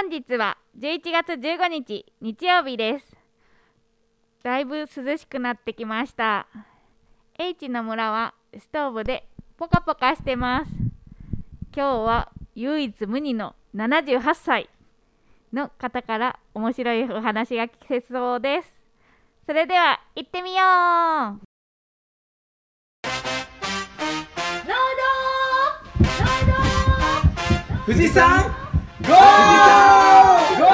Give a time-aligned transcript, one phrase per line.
[0.00, 3.16] 本日は11月15日日曜日です。
[4.44, 6.46] だいぶ涼しくなってきました。
[7.36, 10.70] H の村はストーブでポカポカしてます。
[11.74, 14.70] 今日は唯一無二の78歳
[15.52, 18.72] の方から面白いお話が聞けそうです。
[19.46, 20.62] それでは行ってみよ
[21.42, 21.48] う。
[27.84, 28.67] 富士山
[29.08, 30.68] ゴーゴ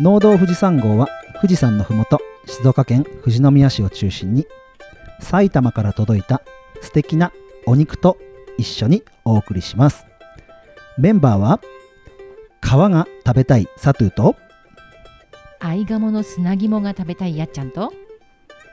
[0.00, 1.08] 農道富士山号は
[1.40, 4.46] 富士山のふもと静岡県富士宮市を中心に
[5.18, 6.42] 埼玉から届いた
[6.80, 7.32] 素敵な
[7.66, 8.16] お肉と
[8.58, 10.06] 一緒にお送りします
[10.98, 11.60] メンバーは
[12.68, 14.36] 皮が食べたいサトゥと？
[15.58, 17.94] アイガモの砂肝が食べたいやっちゃんと？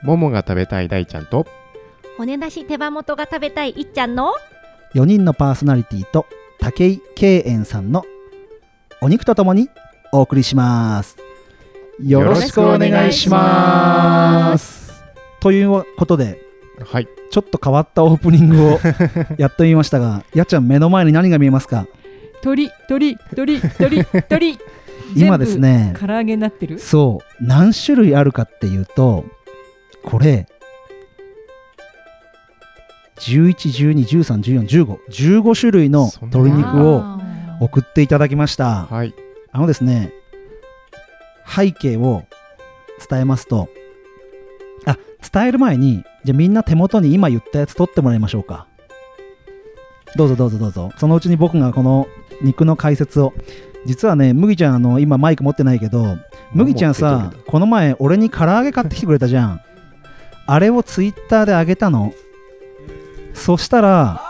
[0.03, 1.47] ももが食べたい大ちゃんと？
[2.17, 4.33] 骨なし手羽元が食べたいいっちゃんの
[4.95, 6.25] ？4人のパーソナリティと
[6.59, 8.03] 武井敬遠さんの
[9.01, 9.69] お肉とともに
[10.11, 11.16] お送りします。
[12.03, 15.01] よろしくお願いします。
[15.39, 16.41] ということで
[16.85, 17.07] はい。
[17.31, 18.79] ちょっと変わったオープニングを
[19.38, 21.88] やってみましたがやっちゃん目の前に何が見えますか？
[22.45, 24.59] 鳥鳥鳥鳥鳥。
[25.17, 25.95] 今ですね。
[25.99, 26.77] 唐揚げになってる？
[26.77, 27.43] そう。
[27.43, 29.25] 何種類あるかっていうと
[30.03, 30.45] これ。
[33.17, 37.19] 111213141515種類の鶏肉をあ。
[37.61, 38.85] 送っていただきました。
[38.85, 39.16] はい。
[39.51, 40.11] あのですね
[41.47, 42.25] 背景を
[43.09, 43.69] 伝えますと
[44.85, 44.97] あ
[45.31, 48.67] 伝える前にじゃあみんな手元に今言ったやつ取ってもらいましょうか。
[50.16, 50.91] どうぞどうぞどうぞ。
[50.97, 52.07] そのうちに僕がこの
[52.41, 53.33] 肉の解説を。
[53.86, 56.17] 実はね麦ちゃんあの今マイク持ってないけど
[56.53, 59.61] 麦ちゃんさこの前俺に唐揚げ買ってきてくれたじゃん。
[60.47, 62.13] あれをツイッターであげたの。
[63.33, 64.22] そしたら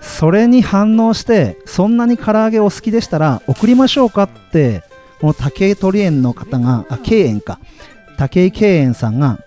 [0.00, 4.82] それに反応してそんなに唐揚げお好きでしたら送りましょうかって
[5.20, 7.60] この武井鳥園の方があ敬園か。
[8.16, 9.38] 武井敬園さんが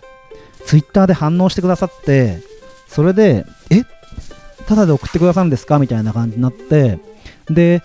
[0.66, 2.40] ツイッターで反応してくださって
[2.88, 3.84] それでえ？
[4.68, 5.80] ただで送ってくださるんですか？
[5.80, 7.00] みたいな感じになって
[7.50, 7.84] で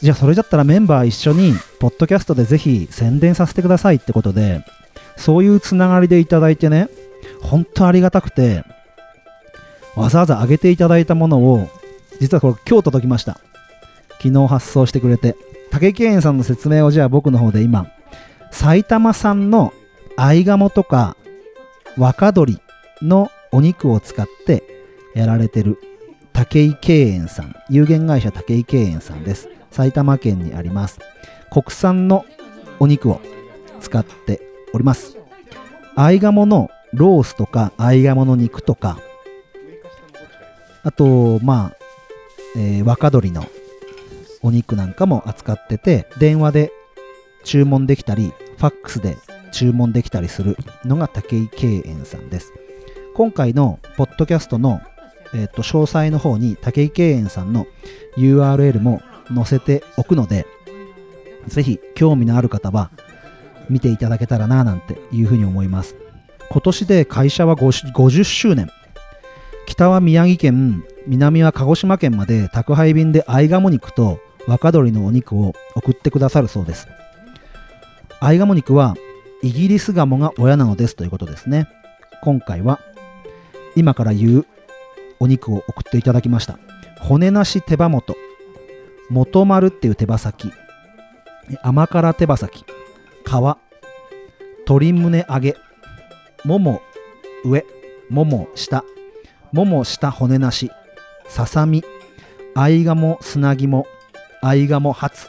[0.00, 4.64] じゃあそれだったらメンバー一緒にポッドキャストでぜひ宣伝させてくださいってことで
[5.16, 6.88] そういうつながりでいただいてね
[7.42, 8.64] 本当ありがたくて
[9.96, 11.68] わざわざあげていただいたものを
[12.20, 13.40] 実はこれ今日届きました。
[14.20, 15.36] 昨日発送してくれて
[15.70, 17.86] 竹木園さんの説明をじゃあ僕の方で今
[18.50, 19.72] 埼玉産の
[20.16, 21.16] 合鴨とか
[21.96, 22.60] 若鶏
[23.02, 24.62] のお肉を使って
[25.14, 25.78] やられてる。
[26.38, 27.56] 武井敬園さん。
[27.68, 29.48] 有限会社武井敬園さんです。
[29.72, 31.00] 埼玉県にあります。
[31.50, 32.24] 国産の
[32.78, 33.20] お肉を
[33.80, 34.40] 使って
[34.72, 35.16] おります。
[35.96, 39.00] 合鴨のロースとか合鴨の肉とか。
[40.84, 41.76] あとまあ、
[42.56, 43.44] えー若鶏の
[44.40, 46.72] お肉なんかも扱ってて電話で
[47.42, 49.16] 注文できたりファックスで
[49.50, 52.52] 注文できたりするのが武井敬園さんです。
[53.16, 54.80] 今回のポッドキャストの、
[55.34, 57.66] えーと詳細の方に武井敬園さんの
[58.16, 59.02] URL も
[59.34, 60.46] 載せておくので
[61.46, 62.90] ぜひ興味のある方は
[63.68, 65.96] 見ていただけたらななんていうふうに思います。
[66.50, 68.70] 今年で会社は50周年
[69.66, 76.88] 北は宮城県南は鹿児島県まで宅配便で合鴨肉と若鶏のお肉を送ってくださるそうです。
[78.18, 78.94] 合鴨肉は
[79.42, 81.68] イギリスガモが親なのですということですね。
[82.22, 82.80] 今回は
[83.76, 84.46] 今から言う
[85.20, 86.58] お肉を送っていただきました。
[87.00, 88.16] 骨なし手羽元。
[89.10, 90.52] 元丸っていう手羽先。
[91.62, 92.64] 甘辛手羽先。
[92.64, 92.66] 皮。
[94.66, 95.56] 鶏胸揚げ。
[96.44, 96.82] もも
[97.44, 97.64] 上。
[98.10, 98.84] もも下。
[99.52, 100.70] もも下骨なし。
[101.28, 101.82] ささみ。
[102.54, 103.86] 合鴨砂肝。
[104.42, 105.28] 合鴨ハツ。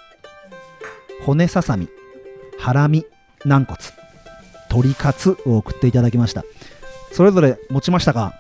[1.26, 1.88] 骨ささみ。
[2.60, 3.06] ハラミ。
[3.46, 3.78] 軟骨。
[4.70, 6.44] 鶏カツを送っていただきました。
[7.12, 8.34] それぞれ持ちましたか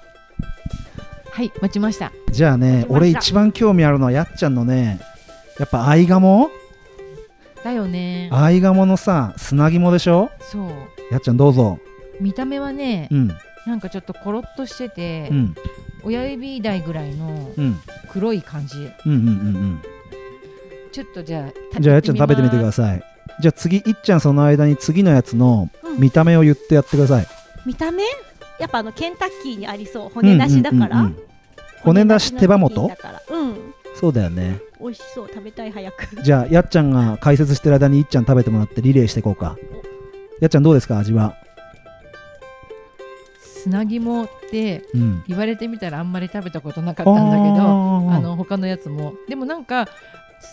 [1.31, 2.11] はい持ちました。
[2.31, 4.99] じゃあね俺一番興味あるのはやっちゃんのね
[5.59, 6.49] やっぱ合鴨？
[7.63, 8.29] だよね。
[8.31, 10.31] 合鴨のさ砂肝でしょ？
[10.39, 10.69] そう。
[11.11, 11.79] やっちゃんどうぞ。
[12.19, 13.27] 見た目はねうん。
[13.67, 15.55] なんかちょっとコロッとしててうん。
[16.03, 17.79] 親指台ぐらいのうん。
[18.11, 18.77] 黒い感じ。
[18.77, 19.81] うんうんうんうん。
[20.91, 23.03] ちょっとじゃあじゃあやっちゃん食べてみてくだささい。
[23.41, 25.99] じゃあ次いっちゃんその間に次のやつのうん。
[25.99, 27.27] 見た目を言ってやってください。
[27.65, 28.03] 見た目？
[28.59, 30.09] やっぱあのケンタッキーにありそう。
[30.09, 31.23] 骨なしだから、うんうんうんうん。
[31.83, 32.87] 骨なし手羽元？
[32.87, 33.21] だから。
[33.29, 33.73] うん。
[33.95, 34.59] そうだよね。
[34.79, 35.27] 美味しそう。
[35.27, 36.21] 食べたい早く。
[36.23, 39.57] じゃあやっちゃんが解説してる間にいっちゃん食べてもらってリレーしていこうか。
[40.41, 41.35] やっちゃんどうですか味は？
[43.63, 45.23] 砂肝ってうん。
[45.27, 47.65] 言われてみたらあんまり食べたことなかったんだけど
[48.11, 49.13] ああの他のやつも。
[49.27, 49.87] でもなんか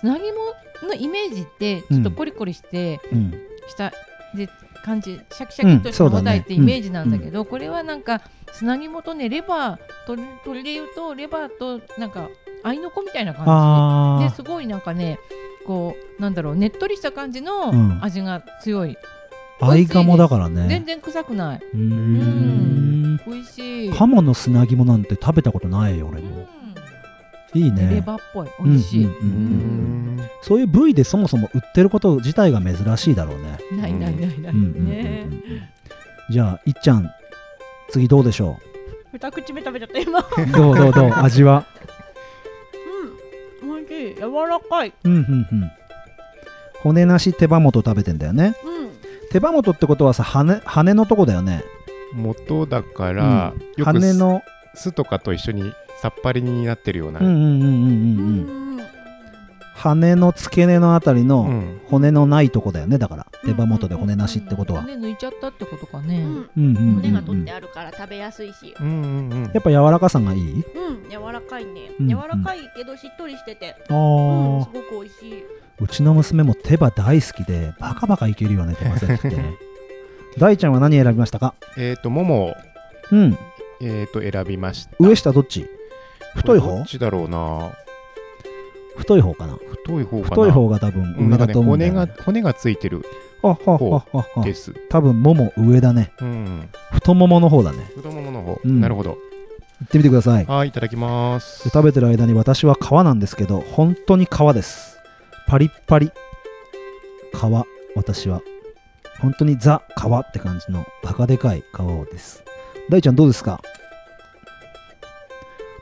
[0.01, 3.35] 砂肝のイメージってちょっとコリコリしてうん。
[3.69, 3.93] した、
[4.35, 4.49] で
[4.87, 8.23] 感じシャキシャキっとしたうんそうだってイメージなんだけど、これはなんか
[8.53, 12.29] 砂肝とねレバー鶏鶏でいうとレバーとなんか
[12.63, 15.19] 合いの子みたいな感じですごいなんかね
[15.67, 17.99] こうなんだろうねっとりした感じのうん。
[18.01, 18.97] 味が強い、
[19.61, 20.69] 合鴨だからね。
[20.69, 21.61] 全然臭くない。
[21.75, 23.21] うーん。
[23.27, 23.91] 美味しい。
[23.91, 26.47] 鴨の砂肝なんて食べたことないよ俺も
[27.61, 28.49] うんいいレねバーっぽい。
[28.65, 30.17] 美味しい、うんうんうんうん。
[30.17, 33.59] んそういう部位でそもそも売ってること自体が珍しいだろうね。
[33.81, 35.27] ないないないない、うんうんうんうんね
[36.31, 37.09] じゃあいっちゃん
[37.89, 38.59] 次どうでしょ
[39.13, 40.19] 二口目食べちゃった今。
[40.19, 41.13] うどうどうどう？
[41.15, 41.65] 味は？
[43.63, 44.15] うん美味しい。
[44.17, 44.93] 柔らかい。
[45.05, 45.71] うんうんうん。
[46.83, 48.55] 骨なし手羽元食べてんだよね。
[48.65, 48.91] うん。
[49.31, 51.65] 手羽元ってことはさ羽羽のとこだよね。
[52.13, 54.43] 元だから、よく羽の
[54.77, 58.77] 酢とかと一緒にさっぱりになってるような、うんうんうんうんうんううん。
[58.77, 58.87] ん
[59.75, 61.81] 羽の付け根のあたりうのん。
[61.89, 63.27] 骨のないとこだよねだから。
[63.45, 64.83] 手羽元で骨なしってことは。
[64.83, 66.33] 骨抜いちゃったってことかね、うん。
[66.35, 68.75] うんうんうん骨が取っうんてあるから食べやすいし。
[68.81, 69.51] うんうんうん。
[69.53, 70.41] やっぱ柔らかさがいい？
[70.41, 71.11] うん。
[71.11, 71.91] 柔らかいね。
[72.01, 73.77] うん柔らかいけどしっとりしてて。
[73.91, 74.61] あうん。
[74.61, 75.45] ーすごく美味しい。
[75.79, 79.29] うちの娘も手羽大好きでバカバカいけるよね手羽先って。
[79.37, 79.55] ね
[80.39, 81.53] 大ちゃんは何選びましたか？
[81.77, 82.57] えっ、ともも。
[83.13, 83.39] うん
[83.81, 84.97] えっ、と選びました。
[84.99, 85.67] 上下どっち？
[86.35, 86.77] 太い方？
[86.77, 87.73] どっちだろうな。
[88.97, 89.57] 太い方かな？
[89.57, 90.29] 太い方かな。
[90.31, 93.05] 太い方が多分上だと思うんだ骨が骨がついてる
[93.43, 93.79] あはは
[94.13, 94.73] ははです。
[94.89, 96.13] 多分もも上だね。
[96.21, 96.69] うん。
[96.93, 97.79] 太ももの方だね。
[97.97, 98.81] 太ももの方、うん。
[98.81, 99.11] なるほど。
[99.11, 100.47] 行ってみてください。
[100.47, 101.65] はいいただきます。
[101.65, 104.99] で食べてる間に私は皮なんですけど本当に皮です。
[105.47, 106.07] パリッパリ。
[106.09, 106.13] 皮
[107.95, 108.41] 私は。
[109.21, 112.45] 本当にザ皮って感じのバカでかい皮をです
[112.89, 113.61] 大ちゃんどうですか？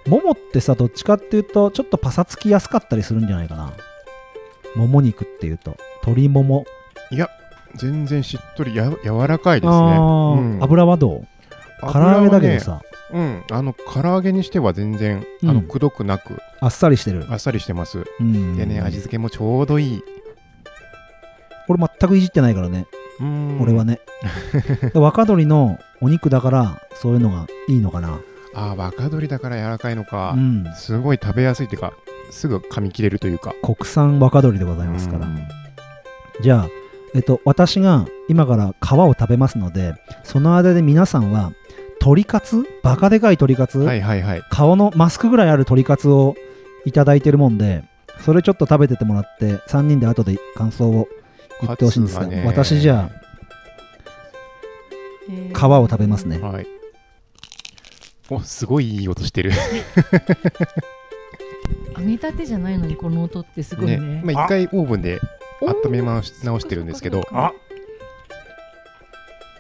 [0.07, 3.73] ももってさどっちかっていうとちょっとパサつきやすかったりするんじゃないかな。
[4.77, 6.67] もも肉っていうと鶏もも
[7.11, 7.31] いや
[7.75, 9.77] 全然しっとりや柔らかいですね。
[9.77, 9.81] う
[10.59, 10.59] ん。
[10.63, 11.27] 油はどう？
[11.93, 13.43] 唐揚げだけどさ、うん。
[13.51, 15.51] あの唐揚げにしては全然、うん。
[15.51, 17.27] あのくどくなくあっさりしてる。
[17.31, 18.05] あっさりしてます。
[18.21, 18.57] うん。
[18.57, 20.03] でね味付けもちょうどいい。
[21.69, 22.79] 俺全くいじってないからね。
[22.79, 23.04] うん
[23.61, 24.01] 俺はね。
[24.93, 28.19] で若鶏のお肉だからそういうのがいいのかな。
[28.55, 30.35] あー若鶏だから柔らかいのか。
[30.37, 30.65] う、ん。
[30.75, 31.93] すごい食べやすいっていうか
[32.31, 33.55] すぐ噛み切れるというか。
[33.63, 35.39] 国産若鶏でございますから、うん。
[36.41, 36.69] じゃあ
[37.15, 39.95] えっと私が今から皮を食べますので
[40.25, 41.53] その間で皆さんは
[42.01, 42.65] 鶏カツ？
[42.83, 44.43] バカでかい鶏カツ、はいはいはい。
[44.51, 46.35] 顔のマスクぐらいある鶏カツを
[46.85, 47.85] いただいてるもんで
[48.21, 51.09] それちょっと食べててもらって3人で後で感想を
[51.67, 52.45] 言ってほしいんですが、ね。
[52.47, 53.25] 私じゃあ
[55.59, 56.67] 皮を食べますね、はい。
[58.31, 59.53] おすごいいい音してる。
[61.97, 64.23] 揚げたてじゃないのにこの音ってすごいね。
[64.25, 65.21] まあ、一回オーブンで
[65.61, 67.27] 温め直し直してるんですけど。
[67.33, 67.53] あ。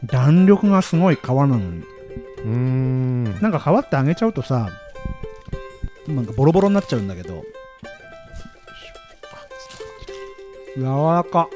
[0.05, 1.83] 弾力がすごい皮なのに。
[2.39, 3.25] うーん。
[3.41, 4.71] なんか皮って揚げちゃうとさ
[6.07, 7.43] なんかボロボロになっちゃうんだけど。
[10.77, 11.49] 柔らか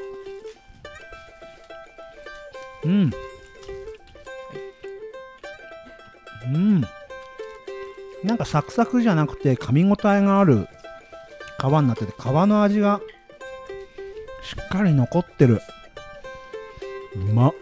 [2.89, 3.13] うん。
[6.53, 6.81] うん。
[8.23, 10.67] なんかサクサクじゃなくて噛み応えがある
[11.59, 12.99] 皮になってて皮の味が
[14.41, 15.61] しっかり残ってる。
[17.15, 17.49] うま。
[17.49, 17.53] っ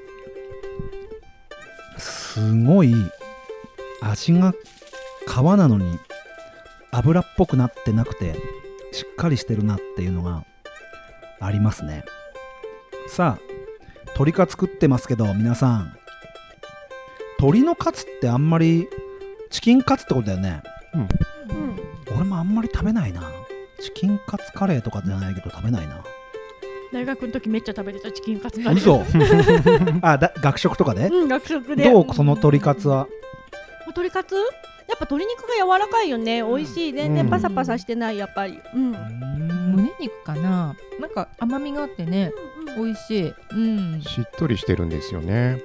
[1.98, 2.94] すごい
[4.02, 4.54] 味が
[5.28, 6.00] 皮なのに
[6.92, 8.36] 油っぽくなってなくて
[8.94, 10.46] しっかりしてるなっていうのが
[11.42, 12.06] ありますね。
[13.08, 13.57] さあ
[14.18, 15.96] 鶏カツ作ってますけど皆さん。
[17.38, 18.88] 鶏のカツってあんまり
[19.52, 20.64] チキンカツってことだよね。
[20.96, 21.80] うん。
[22.16, 23.22] 俺もあんまり食べないな。
[23.80, 26.04] チキンカツカレーとかじゃないけど食べないな。
[26.92, 28.78] 大学の時めっちゃ食べてたチキンカツカレー。
[28.80, 29.04] 嘘。
[30.02, 31.10] あだ学食とかで？
[31.10, 31.84] うん学食で。
[31.84, 33.06] どうその鶏カツは？
[33.86, 34.42] 鶏カツや
[34.96, 36.42] っぱ鶏肉が柔らかいよね。
[36.42, 36.94] 美味しい。
[36.94, 38.60] 全然パサパサしてないやっぱり。
[38.74, 38.94] うん。
[39.76, 40.76] 胸肉かな？
[41.00, 42.32] なんか甘みがあってね
[42.76, 43.34] 美味しい。
[43.52, 44.02] うん。
[44.02, 45.62] しっとりしてるんですよね。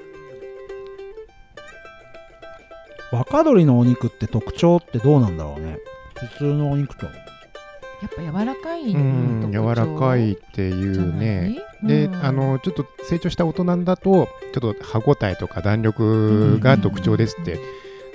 [3.13, 5.79] 若鶏のお肉って特徴ってどうなんだろうね。
[6.15, 11.57] 普通のお肉とやっぱ柔らかいうん柔らかいっていうね。
[11.83, 17.61] で、あのちょっと成長した大人だとちょっと歯ごたえとか弾力が特徴ですって、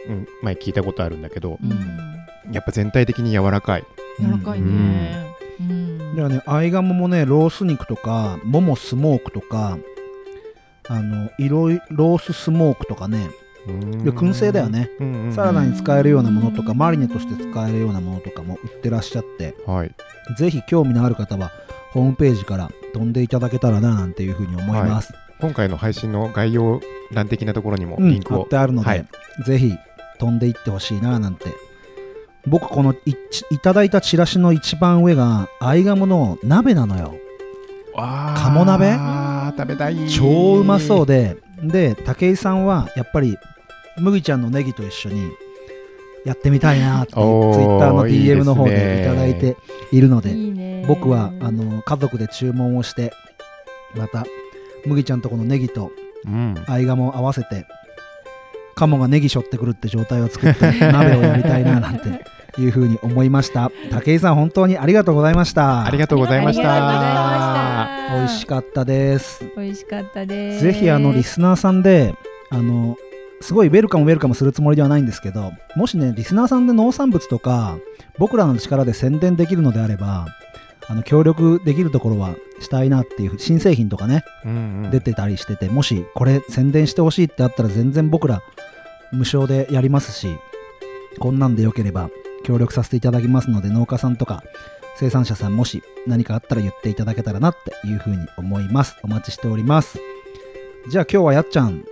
[0.10, 0.27] うん。
[0.41, 2.51] 前聞いたことあるんだけどうん。
[2.51, 3.84] やっぱ全体的に柔らかい。
[4.20, 5.26] 柔らかいね。
[5.59, 6.15] うん。
[6.15, 9.77] ではね、合鴨もね、ロース肉とか、ももスモークとか、
[10.89, 13.29] あの、いろいローススモークとかね、
[13.67, 14.89] 燻製だよね。
[14.99, 19.91] うんうんサラダに使えるようなものとか、マリネとして使えるようなものとかも売ってらっしゃって、はい。
[20.37, 21.51] ぜひ興味のある方は、
[21.91, 25.13] ホームページから飛んでいただけたらな、なんていうふうに思います。
[25.39, 28.47] 今回の配信の概要欄的なところにもうんリンクを貼っ。
[28.47, 29.05] てあるので、はい
[29.45, 29.73] ぜひ
[30.19, 31.45] 飛んでいってほしいななんて
[32.48, 37.16] 僕このいちいただいたチラシの一番上が合鴨の鍋なのよ
[37.96, 38.92] 鴨鍋？
[39.58, 40.08] 食べたい。
[40.10, 43.38] 超うまそうでで武井さんはやっぱり
[43.98, 45.32] 麦ちゃんのネギと一緒に
[46.24, 49.58] やってみたいなってツイッターの DM の方でいただいて
[49.92, 50.86] いるのでいいね。
[50.88, 53.12] 僕はあの家族で注文をして
[53.96, 54.25] また
[54.86, 55.92] 麦ちゃんとこのネギと
[56.25, 56.56] うん。
[56.68, 57.66] 合鴨を合わせて
[58.75, 60.62] 鴨がネギ背負ってくるって状態を作って
[60.92, 62.04] 鍋をやりたいななんて
[62.61, 63.71] いうふうに思いました。
[63.91, 65.85] 武井さん本当にありがとうございました。
[65.85, 68.15] ありがとうございました。
[68.15, 69.43] 美味しかったです。
[69.55, 70.63] 美味しかったです。
[70.63, 72.15] ぜひあのリスナーさんで
[72.49, 72.95] あの
[73.41, 77.77] すごいウェルカムウェルカムするつもりではないんですけどもしねリスナーさんで農産物とか
[78.17, 80.25] 僕らの力で宣伝できるのであれば
[80.87, 84.51] あの協力できるところはしたいなっていう新製品とかねうん
[84.85, 84.91] うん。
[84.91, 88.41] 出てたりしててもしこれ宣伝してほしいってあったら全然僕ら
[89.11, 90.27] 無償でやりますし
[91.19, 92.09] こんなんでよければ
[92.48, 94.42] 協力させていただきますので農家さんとか
[94.96, 98.96] 生産者さんもし何かあったら言っていただけたらなっていうふうに思います。
[99.04, 100.00] お待ちしております。
[100.89, 101.84] じゃあ今日はやっちゃん。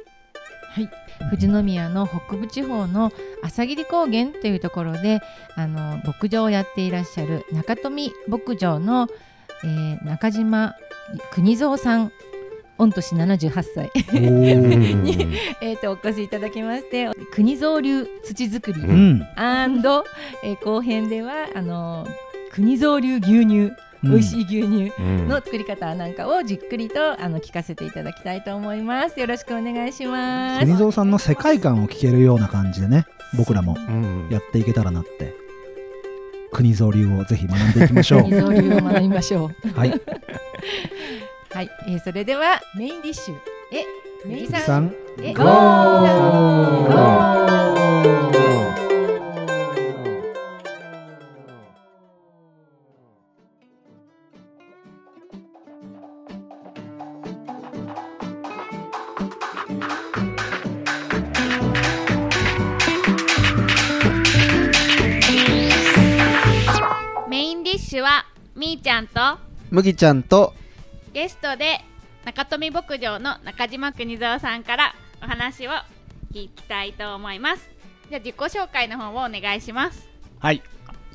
[0.72, 0.90] はい、
[1.30, 3.12] 富士宮の北部地方の
[3.44, 5.20] 朝霧高原というところで
[5.56, 9.10] あの牧場をやっていらっしゃる中富牧場の、
[9.66, 10.74] えー中島
[11.32, 12.12] 邦蔵さん
[12.78, 13.92] 御年78歳。
[14.14, 19.22] おうんー えーとお越しいただきまして国蔵流土作り、うん。
[19.38, 22.06] えー後編ではあの
[22.52, 23.72] 国蔵流牛乳、
[24.04, 25.28] 美味しい牛乳うん。
[25.28, 29.20] の作り方なんかをじっくりとあの聞かせていただきたいと思います。
[29.20, 30.66] よろしくお願いします。
[30.66, 33.06] 国蔵さんの世界観を聞けるような感じでね
[33.38, 34.28] 僕らもうん。
[34.30, 35.34] やっていけたらなって。
[36.52, 38.24] 国蔵流をぜひ学んでいきましょう。
[38.30, 39.78] 国蔵流を学びましょう。
[39.78, 39.94] はい
[41.56, 43.36] はい、えーそれではメインディッシュ
[43.72, 43.86] え
[44.28, 44.62] メイさん。
[44.62, 44.94] さん。
[45.22, 45.46] えゴー。
[67.30, 68.26] メインディッシュは
[68.58, 69.22] みーちゃんと
[69.72, 70.54] 麦ちゃんと
[71.16, 71.80] ゲストで
[72.26, 74.94] 中富牧場の中島邦蔵さんから
[75.24, 75.72] お話を
[76.34, 77.70] 聞きたいと思います。
[78.10, 80.10] じゃあ自己紹介の方をお願いします。
[80.40, 80.62] はい。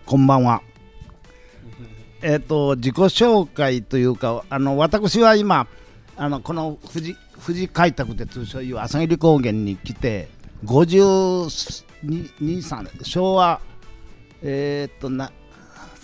[0.06, 0.62] こんばんは。
[2.22, 5.66] えっ、と自己紹介というかあの私は今
[6.16, 7.14] あのこの富士
[7.44, 10.30] 富士開拓で通称いう朝霧高原に来て
[10.64, 13.60] 5223昭和
[14.40, 15.30] えっ、とな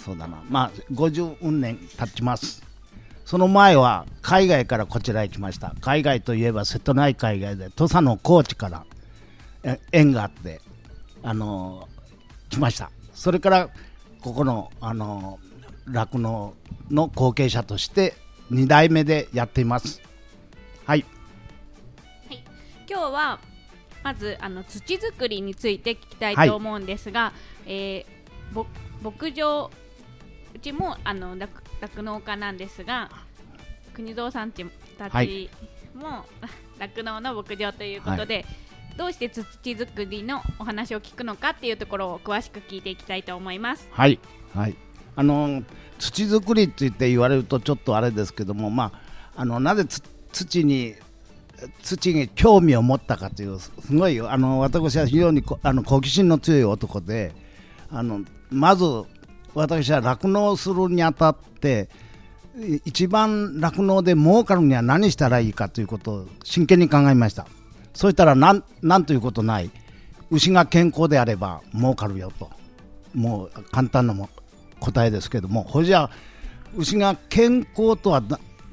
[0.04, 0.44] そうだな。
[0.50, 2.65] まあ50年経ちます
[3.26, 5.75] その前は海外からこちらへ来ました。
[5.80, 8.87] 海外といえば瀬戸内海外で土佐の高知から
[9.64, 10.61] え縁があって
[11.25, 11.88] あの
[12.49, 12.92] 来ました。
[13.12, 13.68] それから
[14.21, 15.40] ここのあの
[15.90, 16.54] 酪農
[16.88, 18.14] の後継者として
[18.52, 20.00] 2代目でやっています。
[20.85, 21.04] はい。
[22.88, 23.40] 今日は
[24.04, 27.33] まずあの土作りについて聞きたいはいと思うんですが、
[27.66, 28.16] えー
[28.52, 28.66] ぼ
[29.02, 29.71] 牧場
[30.54, 33.11] うちもあの酪酪農家なんですが
[33.92, 34.64] 国蔵さんち
[34.99, 35.50] たはち
[35.95, 36.25] も
[36.78, 38.45] 酪農の牧場ということで、
[38.99, 43.88] どうして土作りのお話を聞くのかっていうところを詳しく聞いていきたいと思います。
[43.90, 44.18] はい。
[44.54, 44.76] はい。
[45.16, 45.62] あの
[45.99, 48.92] 土作りって言って言われるとちょっとあれですけどもま
[49.35, 50.02] ああのなぜつ
[50.33, 50.95] 土に
[51.83, 57.33] 土に興味を持ったかというすごいあの私は非常にこあの好奇心の強い男で
[57.90, 58.85] あのまず
[59.56, 61.88] 私は酪農するにあたって
[62.84, 67.46] 一番酪農で儲かるには何したらいいかということを真剣に考えました。
[67.94, 69.70] そしたらなんなんということない。
[70.30, 72.50] 牛が健康であれば儲かるよと。
[73.14, 74.14] もう簡単な
[74.78, 75.62] 答えですけども。
[75.62, 76.10] ほじゃ
[76.76, 78.22] 牛が健康とは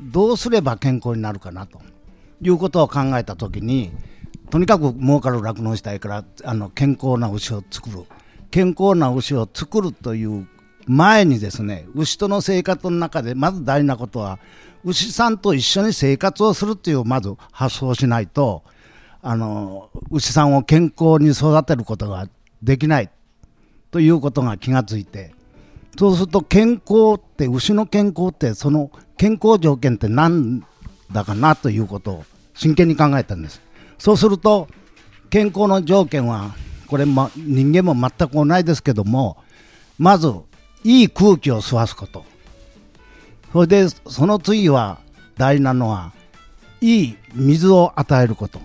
[0.02, 1.82] どうすれば健康になるかなと。
[2.42, 3.94] いうことを考えた時に
[4.50, 8.04] とにかく儲かる酪農したいからあの健康な牛を作る。
[8.52, 10.46] 健康な牛を作るという
[10.88, 14.40] 前にですね牛との生活の中でまず大事なことは
[14.84, 18.64] 牛さんと一緒に生活をするというまず発想しないと
[19.22, 22.28] あの牛さんを健康に育てることが
[22.62, 23.10] できない
[23.92, 25.34] ということが気がついて
[25.98, 30.66] そうすると健康って牛の健康ってその健康条件って何
[31.12, 32.26] だかなということを
[32.56, 33.62] 真剣に考えたんです。
[33.98, 34.68] そうすると
[35.30, 36.56] 健康の条件は
[36.88, 39.38] これ、ま、人間も全く同じですけども
[39.98, 40.32] まず
[40.84, 42.26] いい空気を吸わすこと。
[43.52, 45.00] それでその次は
[45.38, 46.12] 大事なのは
[46.82, 48.60] いい水を与えること。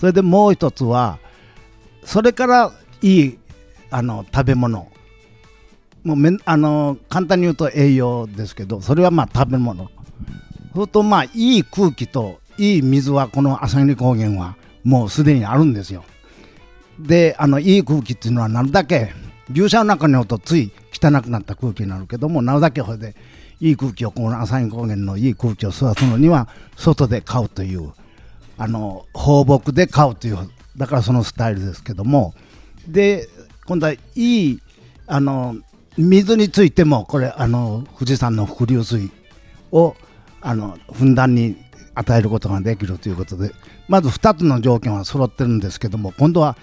[0.00, 1.18] それでもう一つは
[2.04, 3.38] それからいい
[3.90, 4.90] あの食べ物。
[6.02, 9.84] もうめあの簡単に言うと栄養ですけどそれはまあ食べ物。
[9.84, 9.92] そう
[10.74, 16.04] するとまあいい空気といい水はこの朝霧高原はもうすでにあるんですよ。
[16.98, 19.12] であのいい空気っていうのはなるだけ？
[19.50, 23.14] 牛舎の中におるとつい汚くなった空気になるけどもなるだけこれで
[23.60, 27.92] いい空気をこの朝霧高原のいい空気を吸わすのには外で飼うという
[28.58, 30.38] あの放牧で飼うという
[30.76, 32.34] だからそのスタイルですけども
[32.86, 33.28] で
[33.66, 34.60] 今度はいい
[35.06, 35.56] あの
[35.96, 39.10] 水についてもこれあの富士山の伏流水
[39.70, 39.94] を
[40.40, 41.56] あのふんだんに
[41.94, 43.52] 与えることができるということで
[43.88, 46.56] まず2つの条件は揃ってるんですけども今度は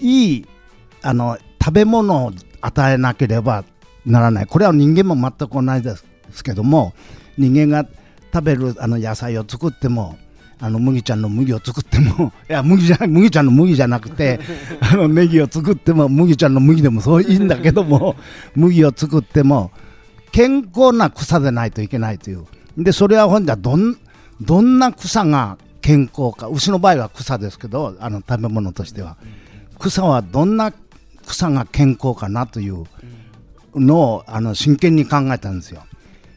[0.00, 0.46] いい。
[1.02, 3.64] あの食べ物を与えなければ
[4.04, 4.46] ならない。
[4.46, 5.94] これは人間も全く同じで
[6.32, 6.92] すけども
[7.38, 7.88] 人間が
[8.32, 10.16] 食べるあの野菜を作っても
[10.58, 14.40] あの麦ちゃんの麦を作っても いや麦じゃ麦ちゃんの麦じゃなくて
[14.80, 18.16] あのネギを作っても麦ちゃんの麦でもそういいんだけども
[18.56, 19.70] 麦を作っても
[20.32, 22.44] 健康な草でないといけないという。
[22.76, 23.96] でそれはほんじゃどん
[24.40, 26.48] どんな草が健康か。
[26.48, 29.16] 牛の場合は草ですけどあの食べ物としては。
[29.78, 30.72] 草はどんな
[31.32, 32.84] 草が健康かなという
[33.74, 35.82] のをあの真剣に考えたんですよ。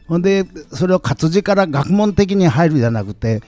[0.08, 3.42] ほんでそれを活字から学問的に入るじゃなくて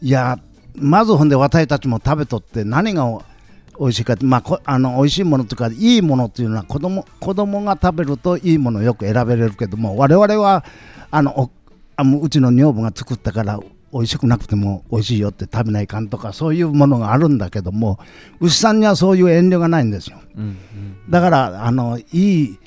[0.00, 0.38] いや
[0.74, 3.06] まずほんで私たちも食べとって何が
[3.80, 10.64] 美味しいかまあ、こあの美味しいものというかいいものというのは子供子供が食べるといいものをよく選べれるけども我々は
[11.10, 11.50] あのお
[11.96, 13.58] あうちの女房が作ったから
[13.92, 17.98] 美味しくなくても美味しいよって食べないかんとかそういうものがあるんだけども
[18.40, 20.58] 牛さんにはそういう遠慮がないんですよ、うんうん
[21.10, 22.58] だからあのいい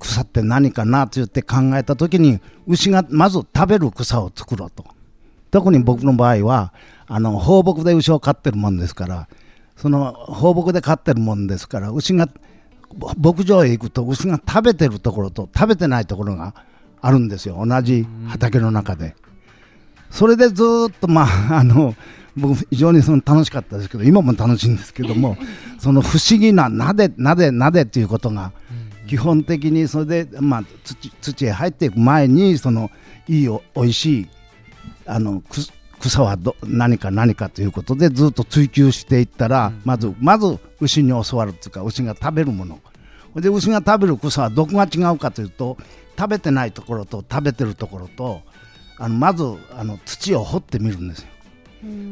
[0.00, 4.84] 草って何かなと言って考えた時に牛がまず食べる草を作ろうと。
[5.50, 6.72] 特に僕の場合は
[7.06, 9.28] あの放牧で牛を飼ってるもんですから
[9.76, 12.28] その放牧で飼ってるもんですから牛が
[13.18, 16.54] 牧場へ行くと牛が食べてるところと食べてないところが
[17.00, 17.62] あるんですよ。
[17.64, 19.14] 同じ畑の中で。
[20.14, 21.94] それでずーっとまあ あの
[22.36, 25.36] 僕非常にその楽しかったですけど今も楽しいんですけども
[25.78, 28.52] その不思議ななでなでなでっていうことが
[29.08, 32.90] 基本的にそれで、まあ、土土へ入っていく前にその
[33.28, 34.28] いいおおいしい
[35.06, 35.60] あのく
[36.00, 42.78] 草はど何か何かということでずっと追求していったら、まずまず牛に教わるというか牛が食べるもの。
[43.36, 45.78] で牛が食べる草はどこが違うかというと
[46.18, 48.42] 食べてないところと食べてるところと
[48.98, 49.44] あのまず
[49.76, 51.28] あの土を掘ってみるんですよ。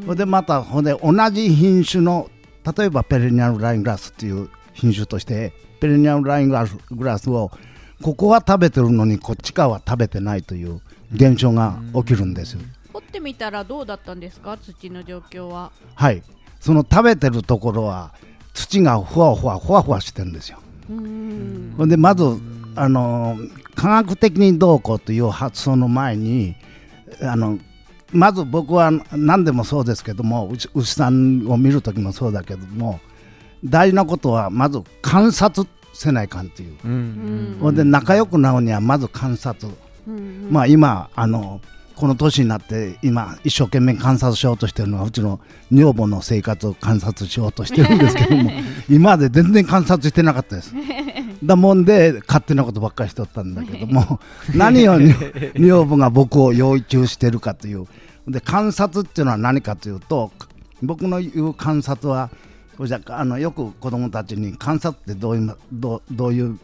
[0.05, 2.29] それでまたほんで同じ品種の
[2.77, 7.51] 例えばペレニアルライングラスっていう品種としてペレニアルライングラスグラスを
[8.03, 10.81] ここは食べてるのにこっち側は食べてないという
[11.15, 12.61] 現象が起きるんですよ。
[12.93, 14.59] 掘ってみたらどうだったんですか？
[14.59, 16.23] 土の状況ははい、
[16.61, 18.13] その食べてるところは
[18.53, 20.59] 土がふわふわふわふわしてるんですよ。
[20.91, 22.25] うんほんでまず
[22.75, 23.39] あの
[23.75, 26.57] 科学的にどうこうという発想の前に
[27.23, 27.59] あの
[28.13, 33.01] まず僕は何でもそうですけども牛牛さんを見る時もそうだけども
[33.65, 39.73] 大事なことはまず観察せないかんという、うんほんで仲良くなるにはまず観察、
[40.07, 40.49] うん。
[40.51, 41.61] まあ今あの
[41.95, 48.51] この年になって今一生懸命観察しようとしてるのはうちの女房の生活を観察しようとしてるんですけども
[48.91, 50.75] 今まで全然観察してなかったです
[51.43, 54.21] だもんで勝手なことばっかりしとったんだけども
[54.55, 55.15] 何を女
[55.59, 57.87] 女房が僕を要求してるかという。
[58.29, 60.31] で観察っていうのは何かというと
[60.81, 62.31] 僕の言う観察は
[62.81, 66.59] じゃあのよく子供たちに観察ってどういうどうどういう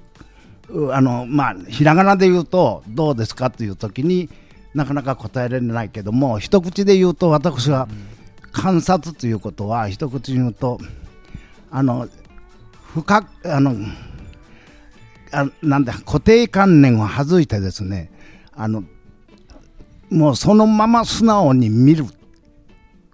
[0.71, 4.29] うあのまあひらがなで言うとどうですかという時に
[4.75, 7.89] なかなか答えられないけども一口で言うと私は
[8.53, 10.79] 観察ということは一口に言うと
[11.71, 12.09] あの
[12.95, 13.75] 深くあの
[15.33, 18.11] あなんだ固定観念を省いてですね
[18.55, 18.83] あの
[20.11, 22.05] もうそのまま素直に見る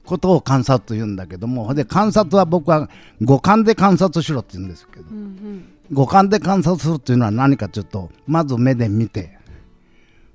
[0.04, 2.88] ことを観察と言うんだけどもで観察は僕は
[3.22, 9.38] 五感で観察しろって言うんですけどうん五感で観察するというのは何かというとまず目で見て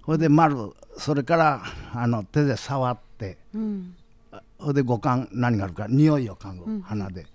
[0.06, 1.64] それで丸それから
[1.94, 3.96] あの手で触ってうん
[4.60, 7.26] それで五感何があるか匂いを嗅ぐ、うん鼻で。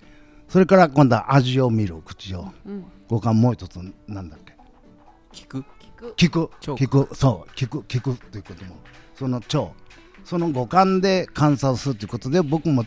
[0.49, 2.49] それから今度は味を見る口を。
[2.67, 4.55] うん五感もう一つなんだっけ？
[5.33, 5.63] 聞く？
[5.63, 6.15] く。
[6.17, 6.51] 聞く。
[6.61, 7.15] 聴聞く。
[7.15, 7.51] そう。
[7.55, 7.81] 聞く。
[7.81, 8.77] 聞くということも。
[9.15, 9.69] その腸
[10.25, 12.85] その五感で観察するということで僕も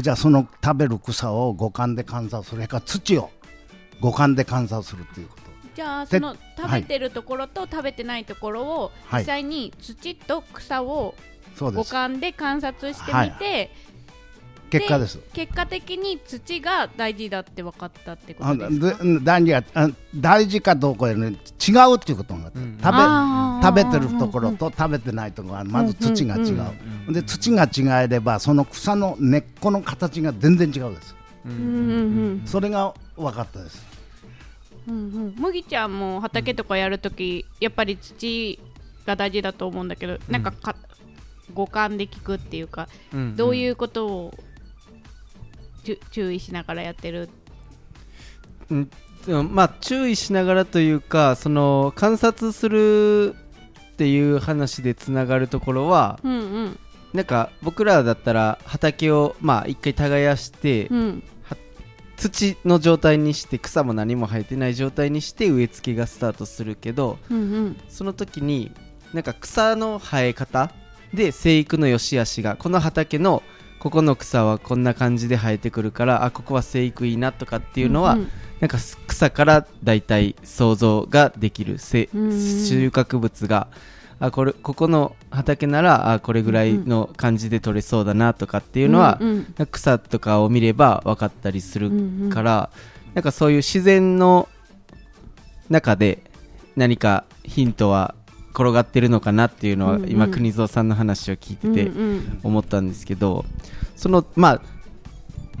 [0.00, 2.56] じゃあその食べる草を五感で観察する。
[2.56, 3.30] それから土を
[4.00, 5.42] 五感で観察するということ。
[5.74, 9.22] じゃあでその食べてるところと食べてないところをはい。
[9.22, 11.14] 実際に土と草を
[11.58, 13.70] 五感で観察してみて、はい
[14.78, 15.18] 結果です。
[15.32, 19.04] 結果的に土が大事だって分かったってこあとですか？
[19.04, 19.64] で大事
[20.14, 21.38] 大事かどうかより違うっ
[21.98, 22.78] ていうことがあって、うん。
[22.82, 26.60] 食べ食べてるところと食べてないところはまず土が違う、
[27.08, 31.14] うんで土が違えればその草の根っこの形が全然違うです。
[31.44, 31.62] うんうんう
[32.34, 33.86] んそれが分かったです。
[34.88, 35.34] うんうん。
[35.36, 38.58] 麦ちゃんも畑とかやるときやっぱり土
[39.06, 40.74] が大事だと思うんだけど、なんかか
[41.54, 43.36] 五感で聞くっていうか、うん。
[43.36, 44.34] どういうことを
[46.10, 47.28] 注意しながらやってる。
[48.70, 48.90] うん
[49.52, 56.78] まあ注意しながらというかその観察するっていう話でつながるところはうんうん。
[57.12, 61.22] なんか僕らだったら畑をまあ一回耕してうん。
[62.16, 67.80] 土の状態にして草も何も生えてない状態にして植え付けがスタートするけどうんうん。
[67.88, 68.72] その時に
[69.12, 70.70] なんか草の生え方
[71.14, 73.42] で生育の良し悪しがこの畑の
[73.86, 78.28] ここの草はこんな感じで生えてくるからあここは生育いいなとかっていうのは、んん。
[78.58, 82.32] なんかす草からだいたい想像ができるせうん。
[82.32, 83.68] 収穫物が
[84.18, 89.66] あこれここの畑ならあこれぐらいの感じで取れそうだなとかっていうのは、うんうん。
[89.66, 92.30] 草とかを見れば分かったりするうんうん。
[92.30, 92.70] から、
[93.14, 94.48] なんかそういう自然の
[95.70, 96.24] 中で
[96.74, 98.16] 何かヒントは
[98.52, 100.10] 転がってるのかなっていうのは、うんうん。
[100.10, 102.40] 今国蔵さんの話を聞いててうんうん。
[102.42, 103.44] 思ったんですけど、
[103.96, 104.62] そのまあ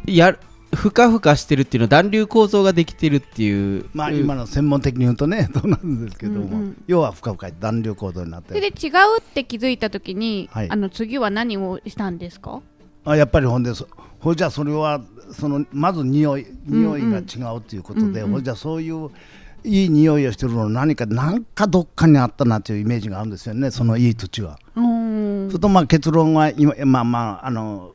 [0.06, 0.38] やる
[0.74, 10.70] ふかふかしてるっていうのは暖流構造ができてるっていうまあ今の専門的に言うとね そうなんですけども、うんうん要は深々暖流構造になってそれで違うって気づいたときに、はい。
[10.70, 12.60] あの次は何をしたんですか？
[13.04, 13.88] あやっぱりほんでそ
[14.20, 15.00] ほいじゃあそれは
[15.32, 19.08] そのまず匂い匂いが違うということで、うんうんほいじゃあそういう
[19.64, 24.58] いい匂いをしてるの何か何かどっかにあったなというイメージがあるんですよねそのいい土は。
[24.76, 25.46] うん。
[25.48, 27.92] それとまあ結論は今まあまああの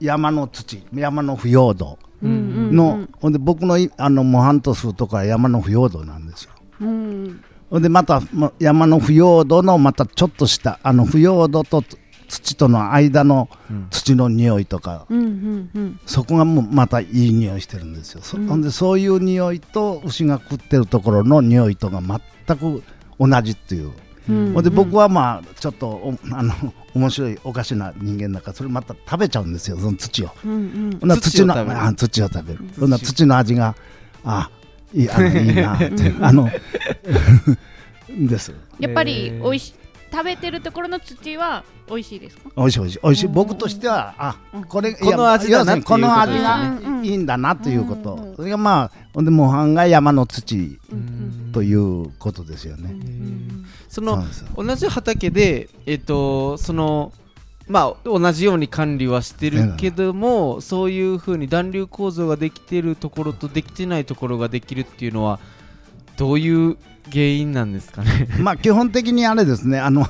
[0.00, 6.52] 山の土山の腐葉土うんの、ほんで僕のいあの模範とするところは山の腐葉土なんですよ。
[6.80, 7.44] うん。
[7.70, 11.82] ほんでまたま山の腐葉土のまたちょっとしたあの腐葉土と
[12.28, 13.48] 土との間の
[13.90, 16.00] 土の匂いとか、うんうんうん。
[16.06, 22.82] そこがもうまたいい匂いしてるんですよ、そほんでそういう匂いと牛が食ってるところの匂いとが全く
[23.18, 23.92] 同じっていう、
[24.28, 24.52] うん。
[24.54, 26.52] ほんで僕はまあちょっとおあの
[26.94, 30.30] 面白いおかしな人間だからそれまた食べちゃうんですよその土を。
[30.44, 30.98] うんうん。
[31.00, 31.82] 土の土を食べる。
[31.82, 32.60] あ土を食べる。
[32.78, 33.74] ほんなら土の味が
[34.24, 34.50] あ
[34.94, 36.48] いいあのいいな ってあの
[38.08, 38.54] です。
[38.78, 39.74] やっぱり美味し
[40.12, 42.50] 食べてるところの土は美味しいですか？
[42.56, 43.00] 美味しい美味しい。
[43.02, 43.28] 美味しい。
[43.28, 44.36] 僕としてはあ
[44.68, 52.90] これこの味だなこの味がいいんだなというこうんとそれがまあほんで模範が山の土うんということですよね。
[52.90, 53.53] そのそうなん
[54.26, 54.48] ですよ。
[54.56, 57.12] 同じ畑でえっ、とその
[57.66, 65.40] まあ同じように管理はしてるけども、そういうふうに暖流構造ができてるところとできてないところができるっていうのは
[66.16, 66.76] どういう
[67.10, 68.28] 原因なんですかね？
[68.38, 69.78] まあ基本的にあれですね。
[69.78, 70.06] あの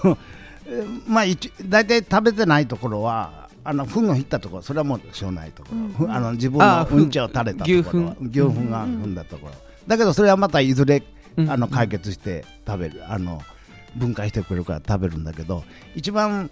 [0.66, 8.04] えーまあ一大体食べてないところはあの糞を引ったところそれはもうしょうがないところ、ふあの自分のうんちを垂れたところ。
[8.06, 9.52] は牛牛糞が踏んだところ。
[9.86, 11.02] だけどそれはまたいずれ
[11.36, 11.50] うん。
[11.50, 13.02] あの解決して食べる。
[13.08, 13.42] あの
[13.96, 16.50] 分解してくれるから食べるんだけど一番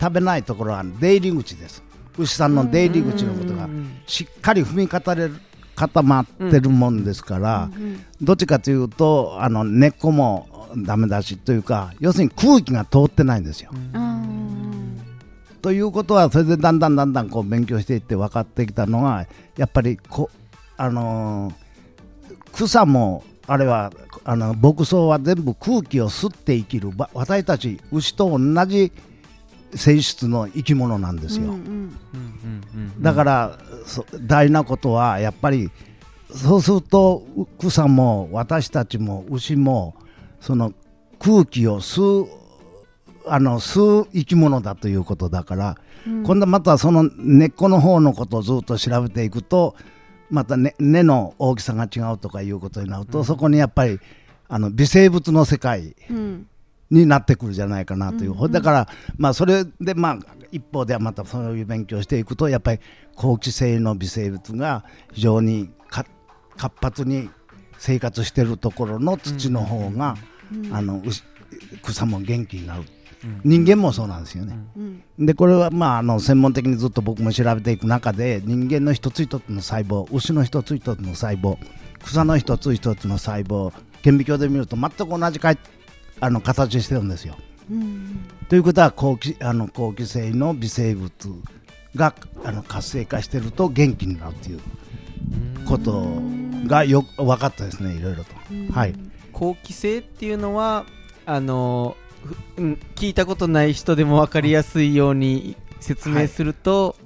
[0.00, 1.82] 食べないところは出入り口です。
[2.16, 3.68] 牛さんの出入り口のことが
[4.06, 5.34] しっかり踏み固れる
[5.76, 7.70] 固まってるもんですから、
[8.20, 10.48] どっちかというとあの根っこも
[10.78, 13.70] ダメだしというか要するに空気が通ってないんですよ。
[13.94, 14.24] あ
[15.62, 20.30] ということはそれでだんだんだんだんこう勉強していって分かってきたのがやっぱりこ
[20.76, 21.68] あのー
[22.52, 23.90] 草もあれは
[24.24, 28.92] あの牧草は全部空気を吸って生きるば私たち牛と同じ
[29.74, 31.54] 性質の生き物なんですよ。
[33.00, 35.70] だからそ大事なことはやっぱり
[36.30, 39.94] そうするとう草も私たちも牛も
[40.40, 40.74] その
[41.18, 42.28] 空気を吸う
[43.26, 45.76] あの吸う生き物だということだから、
[46.24, 49.74] 今度またその根っこの方のことをずっと調べていくと
[50.30, 53.98] また、ね、根の大きさが違うとかいうことになると、そこにやっぱり
[54.48, 56.46] あの微生物の世界うん。
[56.90, 58.88] になってくるじゃないかなという、だから、
[59.18, 60.18] まあ、それで、まあ、
[60.50, 62.80] 一方ではまたそういう勉強をしていくとやっぱり
[63.14, 66.06] 好気性の微生物が非常にか
[66.56, 67.28] 活発に
[67.76, 70.16] 生活しているところの土の方が、
[70.52, 71.22] うんあの牛
[71.82, 72.84] 草も元気になる、
[73.44, 75.26] 人間もそうなんですよね、うん。
[75.26, 81.56] でこれはまああの専門的にずっと僕も調べていく中で人間の一つ一つの細胞牛の一つ一つの細胞
[82.04, 85.58] 草の一つ一つの細胞顕微鏡で見ると全く同じかい
[86.20, 87.36] あの形してるんですよ。
[87.70, 88.20] うん。
[88.48, 91.12] ということは好気あの好気性の微生物
[91.96, 94.60] があの活性化してると元気になるという
[95.66, 96.06] こと
[96.66, 98.30] がよく分かったですねいろいろと。
[98.72, 98.94] はい。
[99.32, 100.86] 好気性っていうのは
[101.26, 101.96] あの
[102.96, 106.96] 聞いたことない人でも分かりやすいように説明すると、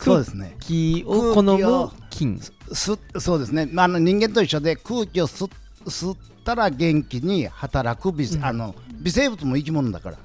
[0.00, 0.56] そうですね。
[0.60, 5.48] 気を好む菌すそうですね、まあ、あの人間と一緒で空気を吸
[5.84, 10.18] 吸ったら元気に働く微,、あの微生物も生き物だから、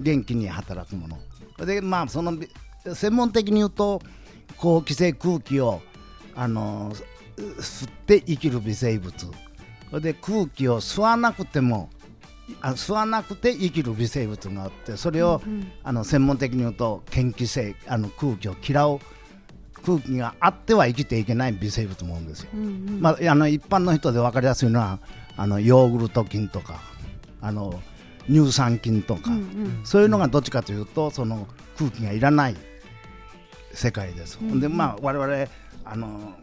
[0.00, 1.18] 元気に働くもの。
[1.66, 2.48] でまあそのび
[2.94, 4.02] 専門的に言うと
[4.56, 5.80] 好気性空気を
[6.34, 6.92] あの
[7.36, 9.14] 吸って生きる微生物。
[9.90, 11.90] それで空気を吸わなくても
[12.60, 15.40] あ吸わなくて生きる微生物があってそれを、
[15.82, 19.00] あの専門的に言うと嫌気性あの空気を嫌う
[19.84, 22.50] 空気があっては生きていけない微生物もんですよ。
[23.00, 24.98] まあ、あの一般の人で分かりやすいのは
[25.36, 26.80] あのヨーグルト菌とか
[27.40, 27.80] あの
[28.28, 29.30] 乳酸菌とか、
[29.82, 32.56] そういうのがどっちかというとその空気がいらない
[33.72, 34.38] 世界です。
[34.60, 35.48] でまあ我々
[35.84, 36.34] あの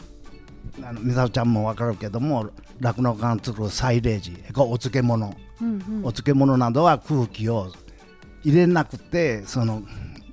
[0.84, 5.34] あの美里ちゃんも分かるけども酪農家が作るサイレージお漬物、
[6.04, 7.72] お漬物などは空気を
[8.43, 9.84] 入れなくてその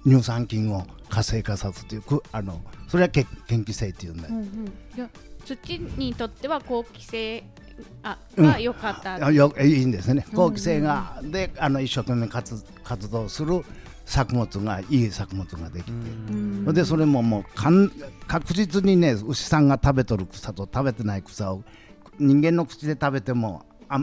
[0.04, 4.28] 乳酸菌を活性化させるというくあのそれはけ嫌気性っていうんで、
[4.94, 5.08] じゃあ
[5.44, 7.44] 土にとっては好気性
[8.02, 8.46] あうん。
[8.46, 10.24] が良かった、あよいいんですね。
[10.34, 13.64] 好気性が、であの一生懸命活活動する
[14.04, 17.90] 作物がいい作物ができて、でそれももうかん
[18.28, 21.62] 確実にね牛さんが食べとる草と食べてない草を
[22.18, 23.98] 人間の口で食べてもあ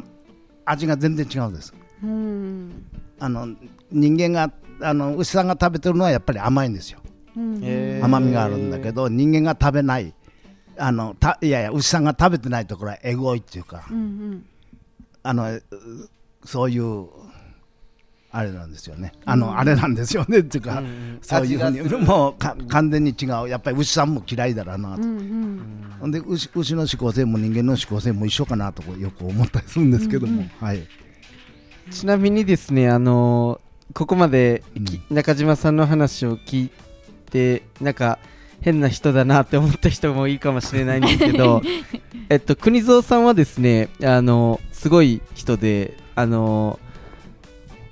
[0.65, 1.73] 味が全然違うんです。
[2.03, 2.85] うん。
[3.19, 3.47] あの
[3.91, 6.99] 人間があの牛さんが食べてるのはやっぱり甘いんですよ。
[7.37, 8.05] へー。
[8.05, 10.13] 甘みがあるんだけど人間が食べない
[10.77, 13.85] あのたいやいや牛さんが食べてないところはエゴイっていうか、
[15.23, 15.63] あのう
[16.45, 17.07] そういう
[18.35, 19.13] あれなんですよね。
[19.25, 20.39] あの、あれなんですよね。
[20.39, 20.81] っていうか、
[21.21, 21.81] そういうふうに。
[22.03, 23.47] もうか完全に違う。
[23.47, 25.07] やっぱり牛さんも嫌いだろうなと、ほ
[26.07, 30.83] んで牛牛の思考性も人間の思考性も一緒かなとこうよく思ったりするんですけども、はい。
[31.91, 33.61] ちなみにですねあの
[33.93, 36.71] ここまできう中島さんの話を聞い
[37.29, 38.17] てなんか
[38.61, 41.61] 変な人だなって思った人もいいかもしれないんですけど
[42.29, 46.79] えっと国蔵さんはですねあのすごい人であの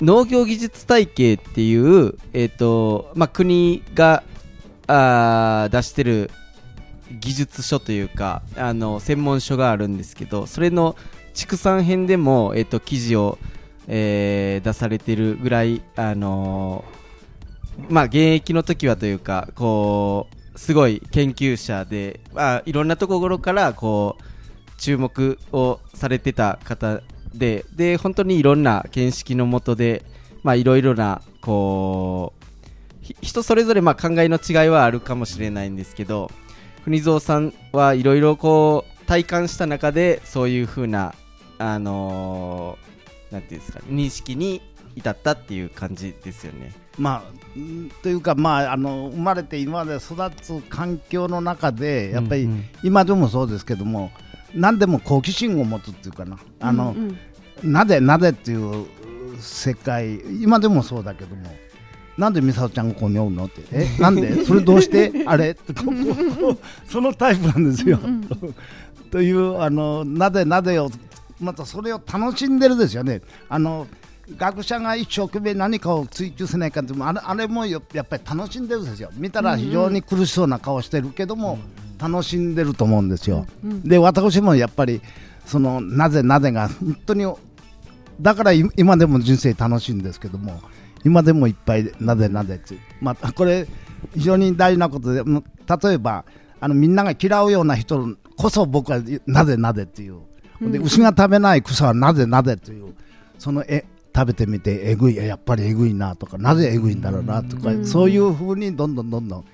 [0.02, 4.24] 農業技術体系っていう、えっとまあ、国が
[4.88, 6.32] あ出してる
[7.20, 10.96] 技術書というかあの専門書があるんですけどそれの
[11.34, 13.38] 畜産編でも、えっと記事を、
[13.88, 17.02] えー出されてるぐらい、あのー
[17.90, 27.02] まあ、現役の時はというかこうすごい研究者で、まあ、いろんなところからこう注目をされてた方
[27.34, 30.04] でで本当にいろんな見識のもとで、
[30.44, 32.46] まあ、いろいろなこう
[33.02, 36.30] ひ人それぞれまあ考えの違いはあるかもしれないんですけど
[36.84, 41.14] 国蔵さんはいろいろこう体感した中でそういうふうな
[41.58, 42.92] あのー
[43.32, 44.62] なんていうんですか認識に
[44.96, 46.74] 至ったっていう感じですよね。
[46.98, 54.12] まあんというか、まあ、あの生まれて今まで育つ環境の中でやっぱり、うんうん今でもそうですけども
[54.56, 56.38] 何でも好奇心を持つっていうかな。
[56.60, 56.96] あの、
[57.64, 58.86] なぜなぜっていう
[59.40, 61.44] 世界今でもそうだけども。
[62.18, 63.62] なんで美里ちゃんがここにおるのって。
[63.72, 64.44] えなんで？
[64.46, 65.12] それどうして？
[65.26, 65.52] あれ？
[65.52, 65.74] っ て
[66.88, 68.00] そのタイプなんですよ。
[69.10, 70.90] というあのなぜなぜを
[71.40, 73.22] またそれを楽しんでるですよね。
[73.50, 73.88] あの
[74.38, 79.10] 学者が一生懸命何かを追求せないかってあれあれもよやっぱり楽しんでるんですよ。
[79.16, 81.58] 見たら非常に苦しそうな顔してるけども、
[82.02, 83.46] 楽しんでると思うんですよ、
[83.84, 85.02] で私もやっぱり
[85.46, 87.26] そのなぜなぜが本当に
[88.20, 90.60] だからい今でも人生楽しいんですけども
[91.04, 93.68] 今でもいっぱいなぜなぜってまあこれ
[94.14, 96.26] 非常に大事なことで例えば
[96.60, 100.22] あのみんなが嫌うような人こそ僕はなぜなぜっていう、
[100.62, 102.94] で牛が食べない草はなぜなぜという。
[103.42, 103.86] そのえ
[104.16, 109.46] 食べてみてえぐいやっぱりえぐいなとかなぜえぐいんだろうなとか、そういうふうにどんどんどんどん。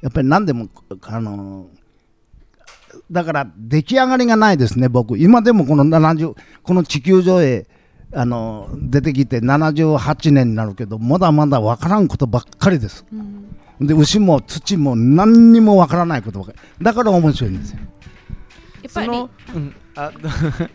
[0.00, 0.68] やっぱり何でも
[1.02, 1.68] あの
[3.10, 5.18] だから出来上がりがないですね僕。
[5.18, 7.66] 今でもこの70この地球上へ
[8.14, 13.06] あの出てきて78年になるけどまだまだ分からんことばっかりです、
[13.80, 16.84] で牛も土も何にも分からないことばっかり。
[16.84, 17.78] だから面白いんですよ。
[18.88, 19.06] っぱり？
[19.06, 20.12] その、うん、あ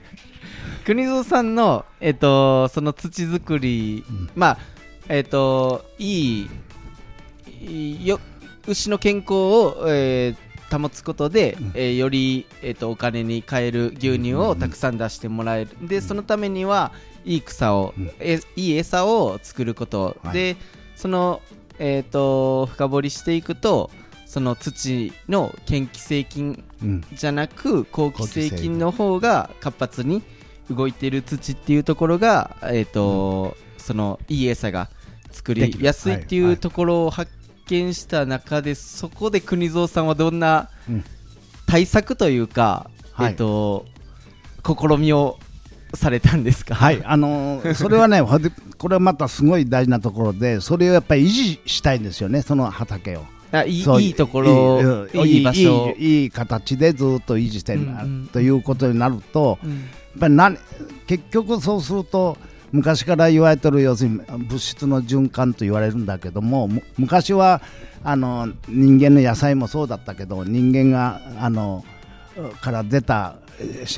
[0.86, 4.30] 国蔵さんの、えっと、その土作り、うん。
[4.36, 4.58] まあ
[5.10, 6.50] えっといい
[7.62, 8.20] いいよ
[8.68, 11.72] 牛の健康を、えー保つことで、うん。
[11.74, 16.92] えーより、えっとお金に換える牛乳をたくさん出してもらえる、でそのためには
[17.26, 18.12] いい草を、うん。
[18.20, 20.34] えいい餌を作ること、はい。
[20.34, 20.58] で
[20.96, 21.42] その、
[21.80, 23.92] えっと深掘りしていくと
[24.26, 27.04] その土の嫌気性菌うん。
[27.14, 30.24] じゃなく好気性菌の方が活発に
[30.70, 34.90] 動いてる土っていうところが、えーとそのいい餌が
[35.32, 37.32] 作りやすいっていうところを発
[37.68, 41.04] 見した中で、そこで国蔵さんはどんなうん。
[41.66, 43.32] 対策というか、はい。
[43.32, 43.86] えっと
[44.66, 45.38] 試みを
[45.94, 46.76] されたんですか？
[46.76, 48.22] はい、あのー それはね、
[48.78, 53.24] これはまたすごい大事なところで、それをやっぱり維持したいんですよね、その畑を。
[53.52, 55.96] あいいいいところいいいい場所。
[55.98, 57.92] いいいい形でずっと維持してる、うんう
[58.24, 58.30] ん。
[58.32, 59.72] ということになると、うん。
[59.72, 59.76] や
[60.18, 60.58] っぱり何
[61.08, 62.38] 結局そうすると、
[62.72, 67.62] 昔から言われてる要するに物質の循環と言われるんだけども、む昔は
[68.04, 71.86] あの人間の野菜もそうだったけど、人間があの
[72.62, 73.36] から出た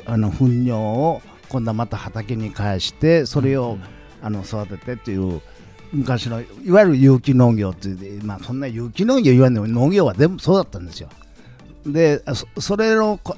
[0.05, 3.77] あの糞尿を今度はまた畑に返して、それを、
[4.21, 5.41] あの育ててっていう
[5.93, 11.09] 昔のいわゆる有機農業っていう、まあ、そんな有機農業言わんでも農業は全部そうだったんですよ。
[11.85, 13.37] でそそれをこ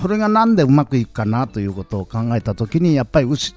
[0.00, 3.54] それがなんでうまくいくかなということを考えたときにやっぱり牛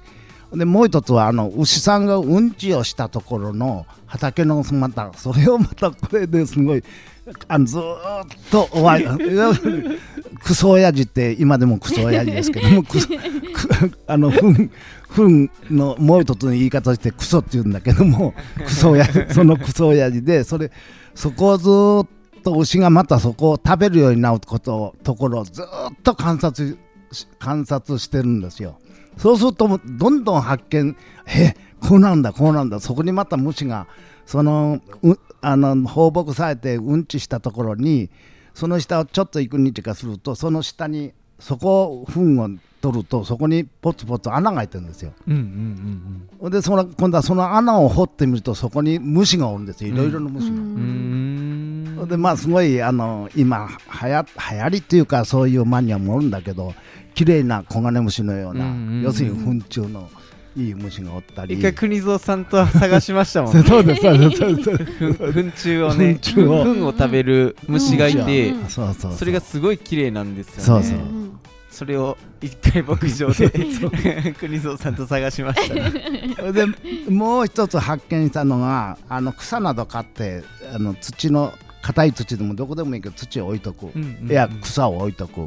[0.52, 6.82] でもう一つはあの牛さんがうんちをしたところの畑のまたそれをまたこれですごい
[7.46, 7.82] あのずっ
[8.50, 9.06] とおわい
[10.42, 13.08] クソ親父って今でもクソ親父ですけどもクソ
[14.08, 14.70] あのふん
[15.08, 18.34] ふんのもう一つの言い方してクソって言うんだけども
[18.64, 20.72] クソ親父そのクソ親父でそれ
[21.14, 21.68] そこをず
[22.38, 25.64] っと牛がまたそこを食べるようになることところをずっ
[26.02, 26.76] と観察
[27.12, 28.78] し観察してるんですよ。
[29.16, 30.96] そうするとどんどん発見。
[31.26, 32.80] えこうなんだこうなんだ。
[32.80, 33.86] そこにまた虫が
[34.26, 38.10] そのうあの放牧されてうんちしたところに
[38.54, 42.48] その下をちょっと幾日かするとその下にそこを糞を
[42.80, 45.12] 取るとそこにポツポツ穴が開いてるんですよ。
[45.26, 49.92] うんうんうんでその今度はその穴を掘ってみるとそこに虫がおるんですよ。
[49.94, 50.50] いろいろな虫が。
[50.50, 51.29] うんうーん
[52.06, 56.74] でまあすごいあの今はや流行りっていうかそういうマニアもおるんだけど
[57.14, 60.08] 綺麗なコガネムシのような、うんうんうん要するに糞虫の
[60.56, 61.54] いい虫がおったり。
[61.54, 63.62] 一回国蔵さんと探しましたもんね。
[63.62, 64.70] そうですそうですそうです。
[65.32, 66.64] 糞虫をね糞虫を。
[66.64, 70.62] 糞を食べる虫がいて、うんそうそうそれがすごい綺麗なんですよね。
[70.62, 70.98] そうそう。
[70.98, 71.30] うん
[71.70, 73.48] それを一回牧場で
[74.38, 75.74] 国蔵さんと探しました。
[75.74, 76.66] ねで
[77.08, 80.42] もう一つ発見したのがあの草など買って
[80.74, 85.46] あの土の硬い土でもどこでもいいけど土を置いとく、うんうんうんいや草を置いとく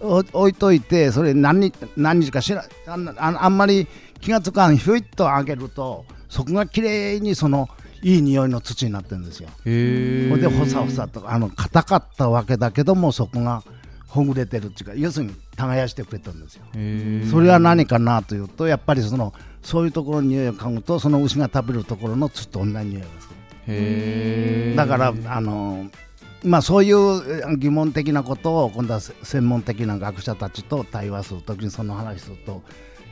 [0.00, 3.86] お置いといてそれ何日何日か知らあんああんまり
[4.20, 7.68] 気がつかんひょいっと上げるとそこがきれいにその
[8.02, 9.48] いい匂いの土になってるんですよ。
[9.64, 13.62] へほんでほさほさとあの硬かったわけだけどもそこが
[14.06, 16.64] ほぐれてるっていうか要するに耕してくれたんですよ。
[16.74, 23.33] えそれは何かなというとやっぱりそのそういうところの匂いを嗅ぐとその牛が食べるところの土と同じ匂いがする。
[24.76, 25.86] だからあの
[26.44, 32.62] まあそういうえ疑問的なことを今度はせ専門的な学者たちと対話するときにその話すると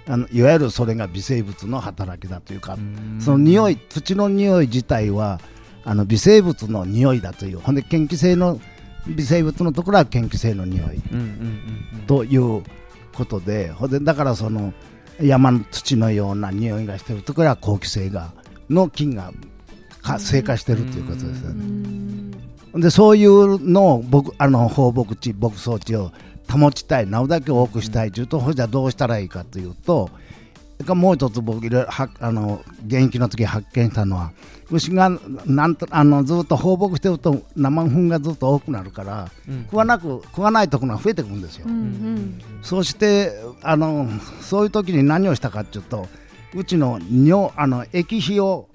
[0.06, 2.76] あのいわゆるそれが微生物の働きだというか
[3.20, 5.40] その匂い土の匂い自体は
[5.84, 8.60] あの微生物の匂いだというほんで嫌気性の
[9.06, 11.00] 微生物のところは嫌気性の匂い
[12.06, 12.62] という
[13.14, 14.72] ことでほんでだからその
[15.20, 18.32] 山の土のような匂いがしてるところは好気性が
[18.68, 19.32] の菌が
[20.02, 21.82] 活性化してるということですよね。
[22.74, 26.10] でそういうのを僕あの放牧地牧草地を
[26.50, 30.10] 保ちたいなるだけ多くしたいというと、じゃあどうしたらいいかというと
[30.88, 34.32] もう一つ僕いろいろはあの現役の時発見したのは
[34.70, 35.10] 牛が
[35.46, 41.66] なんとあのずっと放牧してると生糞がずっと多くなるから、うん食わなく食わないところが増えてくるんですよ。
[41.68, 44.08] うんそしてあの
[44.40, 46.08] そういう時に何をしたかというと
[46.54, 48.68] うちの尿あの液肥を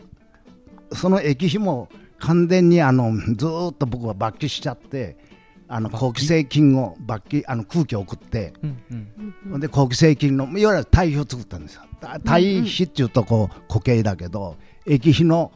[0.93, 5.17] その液肥も完全にあのずーっと僕は抜気しちゃって
[5.67, 9.59] あの好気性菌を抜気あの空気を送ってうんうん。
[9.59, 11.81] で好気性菌のいわゆる堆肥を作ったんですよ。
[11.99, 15.51] た堆肥っていうとこう固形だけど液肥の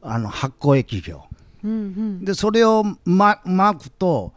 [0.00, 1.24] あの発酵液肥を。
[1.64, 2.24] うんうん。
[2.24, 4.32] でそれをま巻くと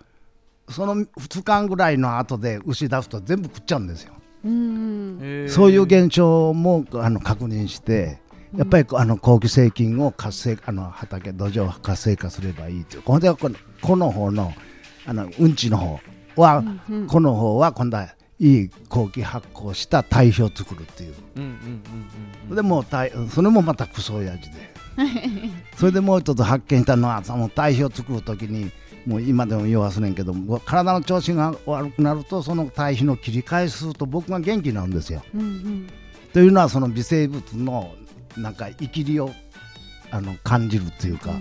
[0.70, 4.14] その2日ぐらいの後で牛出すと全部食っちゃうんですよ。
[4.44, 8.21] うんそういう現象もあの確認して、
[8.56, 13.02] やっぱりあの好気性菌を活性あの畑土壌を活性化すればいいという。
[13.04, 13.36] この
[13.82, 14.54] この方の
[15.06, 16.00] あのうんちの方
[16.36, 17.08] は、うんうん。
[17.08, 22.56] この方は今度はいい後期発酵した堆肥を作るっていう。
[22.56, 22.84] でも
[23.30, 24.72] それもまたクソ親父で。
[25.78, 28.72] それでもう一つ発見したのはその堆肥を作る時に
[29.06, 35.24] もう今でも言わすねんけども体の調子が悪くなるとその堆肥の切り替えすると僕が元気になるんですよ。
[35.34, 35.88] うんうん。
[36.34, 37.94] というのはその微生物の
[38.38, 39.32] なんか生きりを
[40.12, 41.32] あの感じるっていうか、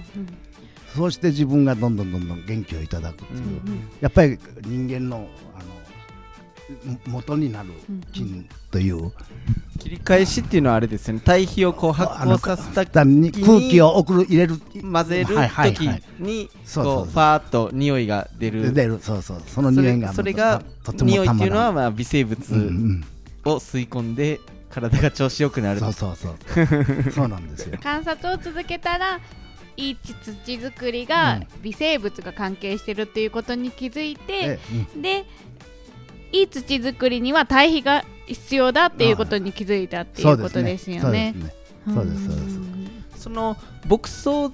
[0.95, 3.61] そうして自分がどんどんどんどん元気をいただくっていう、
[4.01, 7.71] やっぱり人間のあのも元になる
[8.13, 9.13] 菌という、
[9.79, 11.23] 切り返しっていうのはあれですよね。
[11.25, 15.73] 堆肥をこう発酵させただに空気を送る入れる混ぜる時はい
[16.19, 18.73] にこうファーっと匂いが出る。
[18.73, 23.05] 出るそうそうその匂いがそれがとても匂いっていうのはまあ微生物うんうん。
[23.47, 24.39] を吸い込んで
[24.71, 25.81] 体が調子よくなる。
[25.81, 26.37] そうそうそう。
[27.13, 27.79] そうなんですよ。
[27.83, 29.21] 観察を続けたら
[29.77, 34.59] いい土作りが微生物が関係してるっていうことに気づいて、え
[34.97, 35.27] で
[36.33, 41.35] いい土作りには堆肥が必要だっていうことに気づいたっていうことですよね。
[41.87, 42.61] そうですそうです
[43.17, 43.57] その
[43.87, 44.51] 牧草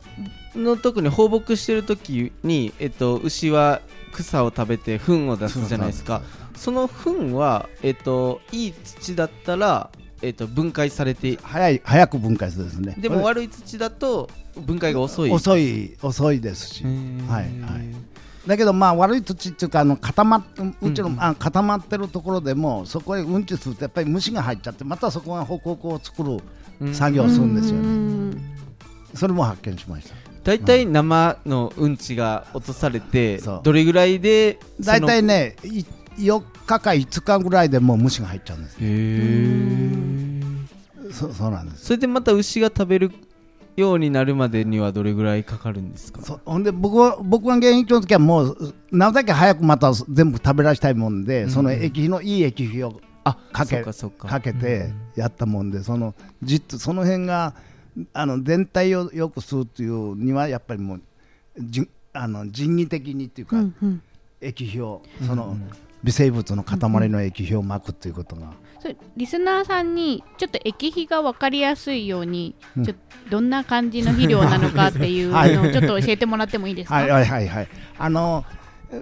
[0.57, 3.81] の特に放牧してる時に、えっと、牛は
[4.13, 6.23] 草を食べて糞を出すじゃないですか。
[6.57, 9.91] その糞は、えっと、いい土だったら、
[10.23, 12.95] えっと、分解されて早い早く分解するですね。
[12.99, 15.31] でも悪い土だと分解が遅い。
[15.31, 16.85] 遅い遅いですし。
[16.85, 16.93] はい
[17.61, 18.47] はい。
[18.47, 20.45] だけどまあ悪い土っていうかあの固まっ
[20.81, 26.39] うちの、うんあ固まってるところでもそこへうんちするとやっぱり虫が入っちゃってまたそこがホクホクを作る
[26.81, 26.95] うん。
[26.95, 28.57] 作業をするんですようねん。
[29.15, 30.15] それも発見しました。
[30.45, 35.57] 大体生のうんちが落とされてどれぐらいで大体ね
[36.19, 38.75] 4日か5日ぐらいでもう虫が入っちゃうんです
[41.13, 41.13] よ。
[41.13, 41.85] そそうなんです。
[41.87, 43.13] それでまた牛が食べる
[43.77, 46.23] ようになるまでにはどれぐらいかかるんですか？
[46.23, 51.51] そほんで僕は僕が現役の時はもうなるだけ早くまた全部食べらしたいもんで、うん。
[51.51, 57.55] その液肥のいい液肥をあかけそうかけてやったもんでそのじっとその辺が
[58.13, 61.03] あの全体をよくするっていうにはやっぱりもう
[61.59, 64.03] じあの人為的にっていうか、うんうん。
[64.41, 65.57] 液肥をその
[66.07, 66.79] 微生物の塊
[67.09, 72.85] の液肥をまくっていうことが、それリスナーさんにちょっと液肥が分かりやすいように、うん。
[72.85, 72.95] ちょ
[73.29, 77.69] どんな感じの肥料なのかっていうのをちょっと教えてもらってもいいですか、はいはいはいはい。
[77.99, 78.45] あの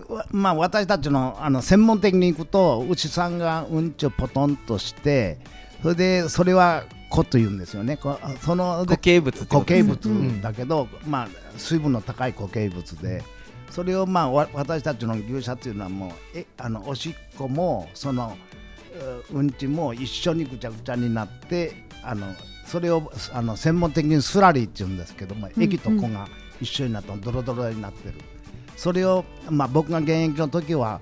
[0.09, 5.39] わまあ私たちのあの専門的に行くと牛さんがうんちをポトンとして
[5.83, 7.99] それでそれは子というんですよね。
[7.99, 10.41] こそので固形物固形物うん。
[10.41, 11.29] だけど、まあ、
[11.59, 13.23] 水分の高い固形物で
[13.71, 18.37] それを、まあ、わ私たちの牛舎というのはもうえあのおしっこもその
[19.31, 22.27] ううんちも一緒にぐちゃぐちゃになってあの
[22.67, 26.29] それをあの専門的にスラリーって言うんですけども、液と粉が
[26.61, 28.15] 一緒になったドロドロになってる。
[28.77, 31.01] それを、まあ、僕が現役の時は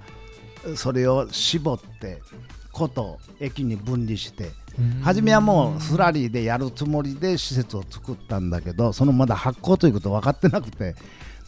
[0.76, 2.20] それを絞って
[2.70, 4.50] 粉と液に分離して
[5.02, 10.94] 初めはもうスラリーでやるつもりで施設を作ったんだけどそのまだ発酵ということ分かってなくて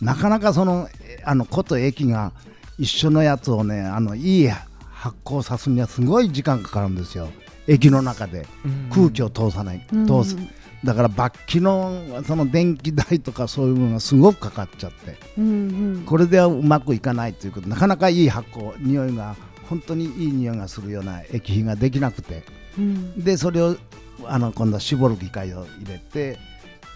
[0.01, 2.33] なかなかそのえあの粉と液が
[2.79, 7.29] 一緒のやつをねあのいい発酵さすにはすごい時間かかるんですよ。
[7.67, 8.47] 液の中で。
[8.93, 10.37] 空気を通さない、通す。
[10.85, 15.17] だから罰気のその電気代とかそういうものがすごくかかっちゃって。
[15.39, 16.03] うんうん。
[16.07, 17.69] これではうまくいかないということ。
[17.69, 19.37] なかなかいい発酵匂いが
[19.69, 22.45] 本当にいい匂いがするような液肥ができなくて。
[22.79, 23.23] うん。
[23.23, 23.77] でそれを
[24.27, 26.39] あの今度は絞る機械を入れて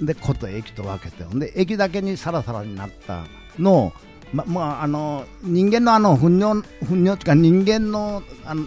[0.00, 3.24] で粉と液と分けてで液だけにサラサラになった
[3.58, 3.92] のを
[4.32, 8.66] ままああの人間のあの糞尿糞尿っていうか人間のあの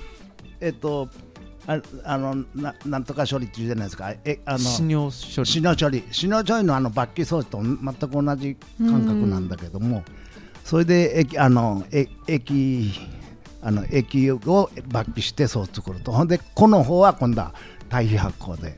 [0.60, 1.10] えっと
[1.68, 4.14] ああのななんとか処理っていうじゃないですか。
[4.26, 5.46] えあの死尿処理。
[5.46, 6.04] 死の処理。
[6.12, 10.04] 死の処理のあの罰気装置と全く同じ感覚なんだけども、
[10.64, 12.92] それで液あのえ液
[13.62, 16.12] あの液を罰気してそう作ると。
[16.12, 17.54] ほんでこの方は今度は
[17.90, 18.76] 堆肥発酵で、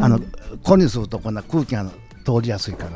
[0.00, 0.20] あの
[0.62, 1.84] 粉にすると今度は空気が
[2.24, 2.90] 通りやすいから、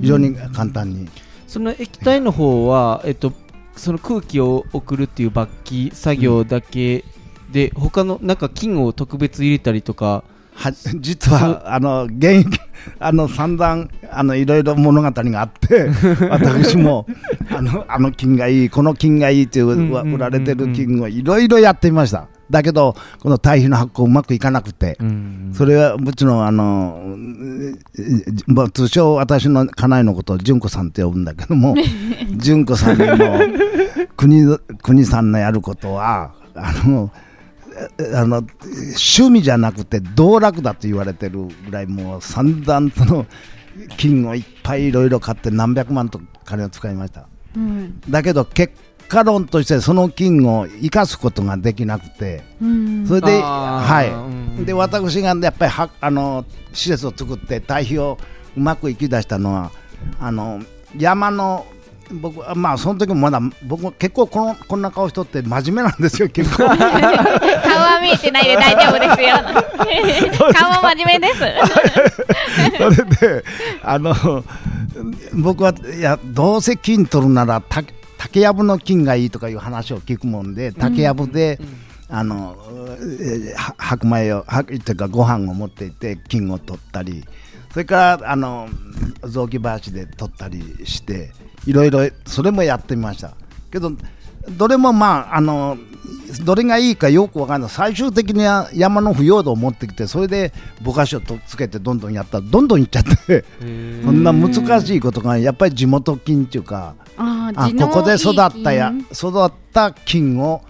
[0.00, 1.08] 非常に簡単に。
[1.46, 3.32] その液体の方は、えっと、
[3.74, 7.04] その空気を送るっていう罰気作業だけ
[7.50, 10.24] で、他のなんか菌を特別入れたりとか。
[10.58, 12.58] は実はあの現役
[12.98, 15.88] あの散々あのいろいろ物語があって
[16.30, 17.06] 私も
[17.48, 24.96] あのあの金がいいこの金がいいっていううんうんうんうん売られてる金をいろいろやってみましただけどこの堆肥の発酵うまくいかなくて、
[25.52, 27.78] それはうちのあの、うん
[28.46, 31.74] まあ、通称私の家内のことを純子さんって呼ぶんだけども
[32.36, 33.06] 純子さんの
[34.16, 37.10] 国国さんのやることはあの
[38.00, 43.26] えあの趣味じゃなくて道楽だと言われてるぐらいもう散々その
[43.96, 47.28] 金をいっぱいいろいろ買って何百万と金を使いました。
[47.56, 48.00] うん。
[48.08, 48.74] だけど結
[49.08, 53.06] 果論としてその菌を生かすことができなくてうん。
[53.06, 54.10] それで,、はい。
[54.10, 54.64] うん。
[54.64, 58.18] で私がやっぱりはあの施設を作って堆肥を
[58.56, 59.70] うまく生き出したのは
[60.20, 60.60] あの
[60.96, 61.66] 山の
[62.10, 66.66] 僕はまあその時もまだ僕結構このこんな顔しとって真面目なんですよ結構。
[66.66, 69.36] 顔は見えてないで大丈夫ですよ。
[70.54, 71.40] 顔も真面目です。
[72.78, 73.04] それ
[73.40, 73.44] で
[73.82, 74.14] あの
[75.34, 77.82] 僕はいやどうせ金取るならた
[78.18, 81.58] 竹やぶの金がいいとかいう話を聞くもんで竹やぶで、
[82.08, 82.56] あの
[83.76, 87.24] 白米を白米というかご飯を持っていって金を取ったり
[87.70, 88.68] それからあの
[89.22, 91.30] 雑木林で取ったりして
[91.66, 93.34] いろいろそれもやってみました。
[93.70, 93.92] けど
[94.56, 95.76] どれもまああの
[96.44, 97.70] どれがいいかよくわかんない。
[97.70, 106.94] 最終的には山の腐葉土を持ってきてそれでぼかしをとつけてどんどんやったらどんどんいっちゃってそんな難しいことがやっぱり地元菌っていうか
[107.56, 110.62] ああここで育ったや育った菌を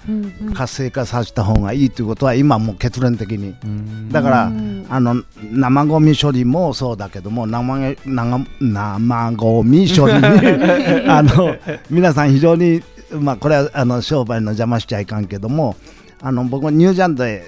[0.55, 3.55] 活性化させた方がいいということは今もう結論的に。
[3.65, 4.09] うん。
[4.11, 4.87] だからうん。
[4.91, 10.21] あの生ゴミ処理もそうだけども生生生ゴミ処理に
[11.09, 11.57] あの
[11.91, 15.77] 皆さん非常にまあこれはあの商売の邪魔しちゃいかんけども
[16.21, 17.45] あの僕ニュージャンドへ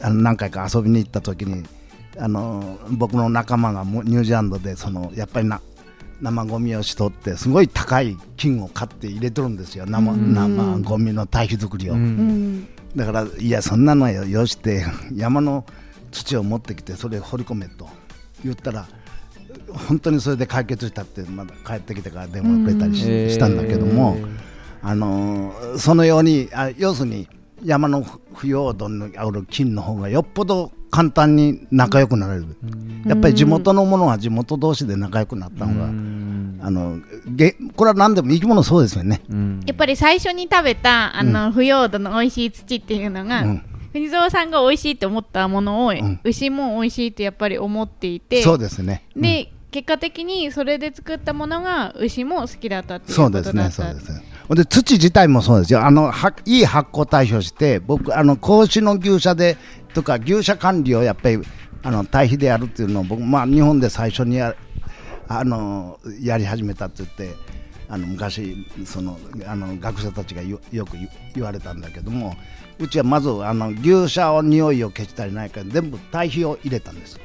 [0.00, 1.64] あの何回か遊びに行った時に
[2.18, 5.60] あの僕の仲間がもうニュージーランドでそのやっぱりな
[6.20, 9.86] 生ゴミをしとってすごい高い金を買って入れてるんですよ。
[9.86, 10.34] 生うん。
[10.34, 11.94] 生ゴミの堆肥作りを、
[12.96, 14.84] だからいやそんなのよよして
[15.14, 15.64] 山の
[16.12, 17.88] 土を持ってきてそれ掘り込めと
[18.44, 18.86] 言ったら
[19.88, 24.16] 本当にそれで解決したってまだ帰ってきてから電話くれたりし,、たんだけども、
[24.82, 27.28] あのーそのようにあ要するに
[27.64, 32.46] 山の腐葉土にある菌の方がよっぽど簡単に仲良くなれる、
[33.04, 36.60] やっぱり地元のものは地元同士で仲良くなった方が、うん。
[36.62, 39.22] あのげこれは何でも生き物そうですよね。
[39.28, 39.60] うん。
[39.66, 43.62] やっぱり最初に食べたあの、腐葉土の美味しい土っていうのが、うん。
[43.92, 46.20] 国蔵さんが美味しいと思ったものを、ん。
[46.22, 49.04] 牛も美味しいとやっぱり思っていてそうですね。
[49.16, 53.50] で、結果的にそれで作ったものが牛も好きだったっていうそことだった。
[53.50, 54.12] うですね、そうです。
[54.12, 54.33] ね。
[54.48, 55.84] ほんで土自体もそうですよ。
[55.84, 59.56] あのはいい発酵対象して、僕あの子の牛舎で
[59.94, 61.40] とか牛舎管理をやっぱり
[61.82, 64.54] あの堆肥でやるっていうのを僕まあ日本で最初にや
[65.28, 67.54] あのやり始めたって言って。
[67.86, 72.34] あの昔そのあの学者たちがよよく言言われたんだけども
[72.78, 77.20] うちはまずあの牛舎を匂いを消したりないから全部堆肥を入れたんです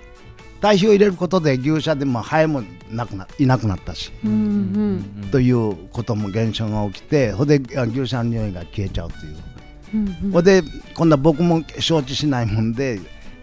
[0.61, 4.11] 堆肥を入れることで牛舎でもハエもなくないなくなったし。
[4.23, 9.37] うんということも現象が起きてほんであ牛舎の匂いが消えちゃうという、
[9.93, 10.61] うんほんで
[10.95, 12.99] 今度は僕も承知しないもんで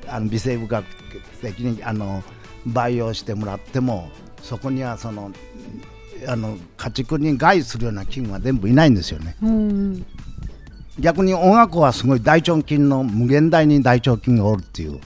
[0.08, 0.84] あの微生物学
[1.42, 2.22] 的にあの
[2.66, 4.10] 培養してもらっても
[4.42, 5.32] そこにはその
[6.26, 9.36] あの家畜に害するような菌は全部いないんですよね。
[9.42, 10.06] うん
[10.98, 14.92] 逆に音楽はすごい大腸菌の無限大に大腸菌がおるっていう。
[14.92, 15.00] うん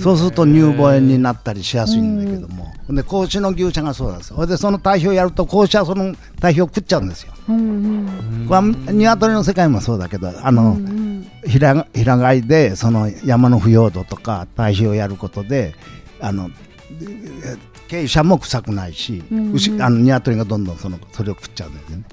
[0.00, 7.32] そうすると乳房炎になったりしやすいんだけども、で子牛の牛舎がそうなんですよでその堆肥をやると子牛はその堆肥を食っちゃうんですよ。
[7.48, 11.10] うんこれは鶏の世界もそうだけどあの、うん
[11.46, 15.74] 平平飼いでその山の腐葉土とか堆肥をやることで
[16.20, 16.50] あの
[16.90, 17.56] え
[17.88, 22.04] 傾斜も臭くないし、うん牛あの鶏がどんどんそのそれを食っちゃうんですよね。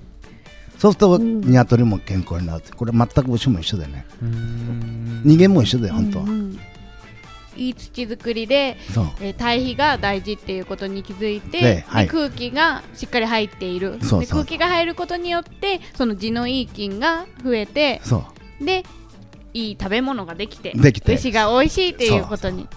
[0.78, 2.72] そうすると鶏も健康になるって。
[2.72, 4.06] これ全く牛も一緒だよね。
[4.22, 5.22] うん。
[5.26, 6.60] 人間も一緒だよ本当は、うん
[7.58, 8.78] いい土作りで、
[9.22, 12.06] えー堆肥が大事っていうことに気づいて、ではい。
[12.06, 14.00] で空気がしっかり入っている。
[14.00, 18.02] で空気が入ることによってその地のいい菌が増えて
[18.62, 18.84] で
[19.54, 21.16] いい食べ物ができてできて。
[21.16, 22.68] 牛が美味しいっていうことに。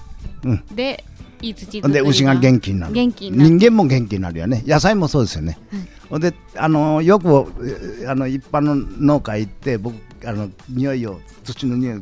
[0.44, 0.52] う。
[0.52, 0.64] ん。
[0.74, 1.04] で
[1.42, 2.92] いい土でり牛が元気になる。
[2.92, 3.50] 元気になる。
[3.50, 4.62] 人間も元気になるよね。
[4.66, 5.58] 野菜もそうですよね、
[6.10, 7.50] ほんであのよく
[8.02, 9.94] えあの一般の農家行って僕
[10.26, 12.00] あの匂いを土の匂いを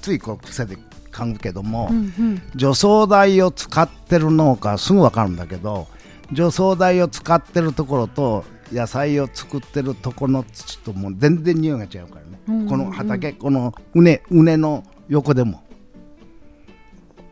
[0.00, 0.76] ついこう癖で
[1.12, 5.86] 嗅ぐけども、うん除草剤を使ってる農家はすぐ分かるんだけど
[6.32, 15.62] 除草剤を使ってるところと野菜を作ってるところの土ともう全然匂いが違うからね、うんこの畑この畝畝の横でも。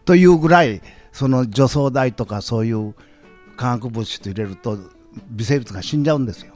[0.04, 2.94] というぐらいその除草剤とかそういう
[3.56, 4.78] 化学物質入れると
[5.30, 6.52] 微生物が死んじゃうんですよ。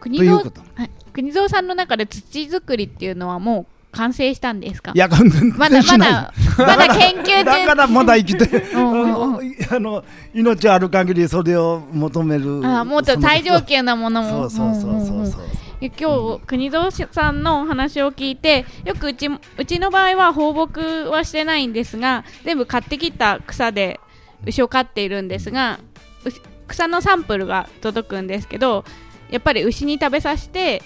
[0.00, 0.62] 国蔵ということ。
[0.74, 4.92] はい、国蔵さんの中で土作りっていうのはもう完成したんですか？
[4.94, 12.64] いやまだまだまだ研究だか中らまだ生きてあの命ある限りそれを求める。
[12.64, 14.48] あもっと最上級なものも。
[14.48, 15.40] そうそうそうそうそう。
[15.80, 20.78] で今日国蔵さんのお話を聞いてよくうちうちの場合は放牧
[21.08, 23.98] はしてないんですが全部買ってきた草で
[24.44, 25.80] 牛を飼っているんですが
[26.24, 28.84] 牛草のサンプルが届くんですけど
[29.30, 30.82] やっぱり牛に食べさせて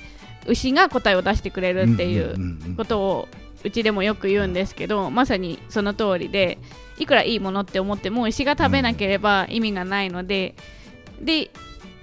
[0.46, 3.28] 牛が答えを出してくれるっていんうことを
[3.64, 6.58] うちでもよく言うんですけどまさにその通りで
[6.98, 10.54] いくらいいものって思っても牛が食べなければ意味がないので
[11.20, 11.50] で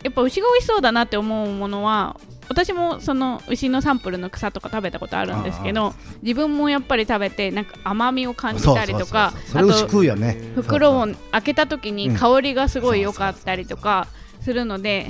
[0.04, 2.20] やっぱ牛が美味しそうだなって思うものは
[2.50, 10.38] 私もその牛のサンプルの草とか食べたことあるんですけど自分もやっぱり食べてなんか甘みを感じたりとかそうそうそうそれを食うよね。
[10.56, 14.08] 袋を開けた時にうん香りがすごい良かったりとか
[14.42, 15.08] するので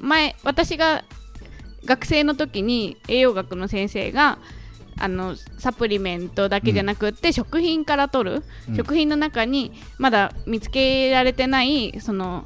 [0.00, 1.04] 前私が
[1.88, 4.38] 学生の時に栄養学の先生が
[4.98, 8.76] あのサプリメントだけじゃなくって、食品から取る、うん。
[8.76, 12.44] 食品の中にまだ見つけられてないその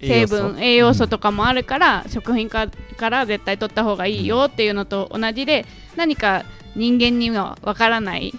[0.00, 5.64] 成分栄養素とかもあるから、食品かから絶対取った方がいいよっていうのと同じで
[5.96, 6.44] 何か
[6.74, 8.34] 人間にはわからない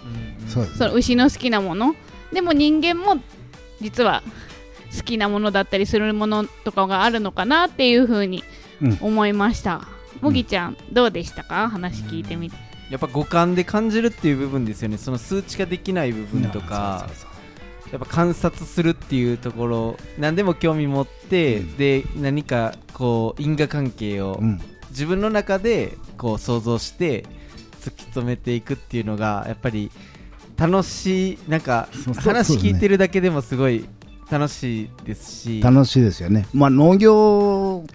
[0.47, 1.95] そうですその牛の好きなもの。
[2.34, 3.22] でも人間も
[3.80, 4.24] 実は
[4.95, 8.43] 好きなものだったりするものとかがあるのかなっていうふうに
[8.82, 8.97] うん。
[8.99, 9.88] 思いました、
[10.22, 11.69] もぎちゃんどうでしたか？
[11.69, 12.55] 話聞いてみて、
[12.89, 14.97] やっぱ五感で感じるっていう部分ですよね。
[14.97, 17.09] その数値化できない部分とか
[17.91, 21.78] やっぱ観察するっていうところ何でも興味持って、うん。
[21.78, 24.61] で何かこう因果関係をうん。
[24.91, 27.26] 自分の中でこう想像して
[27.80, 29.89] 突き止めていくっていうのがやっぱり
[30.57, 33.86] 楽しいなんか話聞いてるだけでもすごい
[34.30, 35.61] 楽しいですし。
[35.61, 36.45] 楽しいですよね。
[36.53, 37.86] まあ農業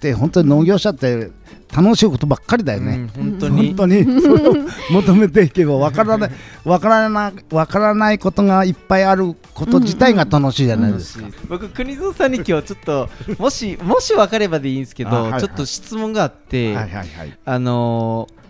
[0.00, 1.30] って本当に農業者って
[1.76, 2.94] 楽しいことばっかりだよね。
[2.94, 4.54] うん本当に本当に それを
[4.90, 6.30] 求めていけばわからない
[6.64, 11.26] わからないわからないことがいっぱいあること自体が楽しいじゃないですか。
[11.48, 17.38] 僕国蔵さんに今日ちょっともしもし分かればでいいんですけど、あはいはいちょっと質問があって、はいはいはい。
[17.44, 18.40] あのー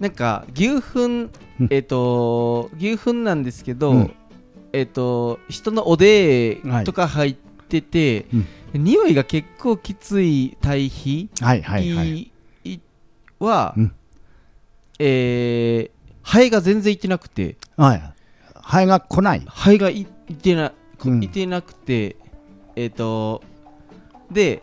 [0.00, 1.30] なんか牛糞
[1.60, 4.12] うんえっ、と牛糞なんですけど、うん
[4.72, 7.36] えっ、と人のおでとか入っ
[7.68, 8.26] てて、
[8.72, 12.32] 匂いが結構きつい堆肥はいはいはい。
[12.64, 12.80] い
[13.38, 13.92] は、うん。
[14.98, 15.94] えー
[16.26, 17.56] ハエが全然いてなくて。
[17.76, 18.02] はい。
[18.54, 19.42] ハエが来ない。
[19.46, 20.72] ハエがいいてな、
[21.04, 21.22] うん。
[21.22, 22.16] いてなくて。
[22.76, 23.42] えっ、と
[24.32, 24.62] で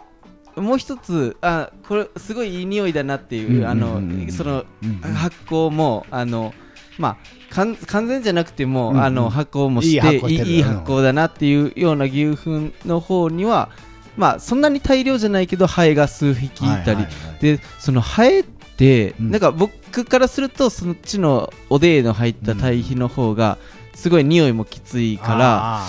[0.57, 4.21] もう一つあこれすごいいい匂いだなっていう、うんあの、うんうん。
[4.23, 4.95] うんそのうん。
[5.13, 6.53] 発酵もあの
[6.97, 7.17] ま
[7.51, 9.03] あかん完全じゃなくても、うんうん。
[9.03, 13.69] あの発酵もしていい発酵だなっていうような牛糞の方には
[14.17, 17.05] まあそんなに大量じゃないけどハエが数匹いたり、
[17.39, 19.31] でそのハエって、うん。
[19.31, 23.57] なんか僕からするとそっちのおでーの入った堆肥の方が
[23.93, 25.37] すごい匂いもきついから、
[25.81, 25.87] あ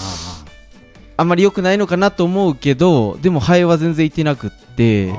[1.17, 5.13] あんまり良くないのかなと思うけどでもハエは全然いてなくって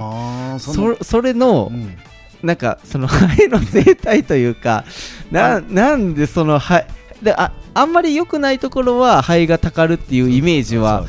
[0.60, 1.96] そそれの、うん
[2.44, 4.84] なんかそのハエの生態というか
[5.32, 6.88] ななんでそのハエ
[7.24, 11.06] でああんまり良くないところはハエがたかるっていうイメージは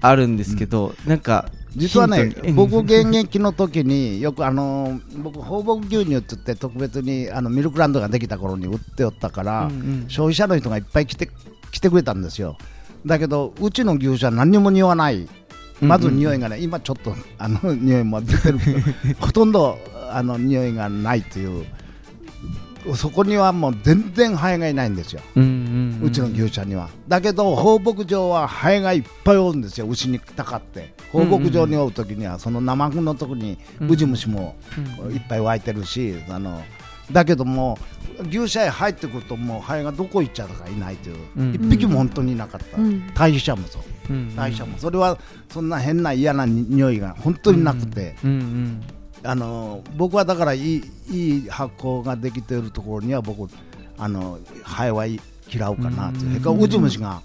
[0.00, 0.26] ある。
[0.26, 1.46] んですけど、なんか
[1.76, 10.04] 実はね僕現役の時によくあの僕放牧牛乳って言って特別にあのミルクランドができた頃に売っておったから、うんうん。
[10.08, 11.28] 消費者の人がいっぱい来て
[11.70, 12.56] 来てくれたんですよ。
[13.06, 15.28] だけどうちの牛舎は何にも匂わない。
[15.80, 18.80] まず匂いがね、今ちょっとあの匂いも出てるけど
[19.18, 19.78] ほとんど
[20.16, 21.66] あの匂いがないという
[22.96, 34.56] そこにはもう全然ハエがいないんですようんうんうちの牛舎には、だけど放牧場はハエがいっぱいおるんですよ牛にたかって放牧場におる時にはその生糞のとこにウジ虫も
[35.12, 36.60] いっぱい湧いてるし、あの
[37.12, 37.78] だけども
[38.28, 48.82] 牛舎へ入ってくるともうハエがどこ行っちゃったかいないという、うん一匹も本当にいなかった、うん堆肥者もそううん堆肥者もそれはそんな変な嫌な匂いが本当になくて、うんうん
[49.24, 53.48] あの僕はだからいいいい発酵ができているところには僕
[53.98, 55.20] あのハエはい
[55.52, 57.22] 嫌うかなという、からウジ虫が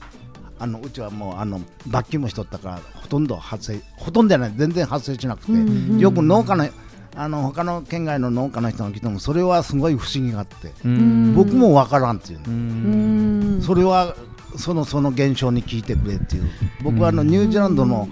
[0.59, 4.53] あのうちはもうあの罰金もしとったからほとんど発生ほとんどじゃない。
[4.55, 5.99] 全然発生しなくて、うん。
[5.99, 6.67] よく農家の
[7.15, 11.35] あの他の県外の農家の人が来てもそれはすごい不思議があって、うん。
[11.35, 13.61] 僕もわからんっていう。
[13.61, 14.15] それは
[14.57, 16.49] そのその現象に聞いてくれっていう。
[16.83, 18.07] 僕はあのニュージーランドの、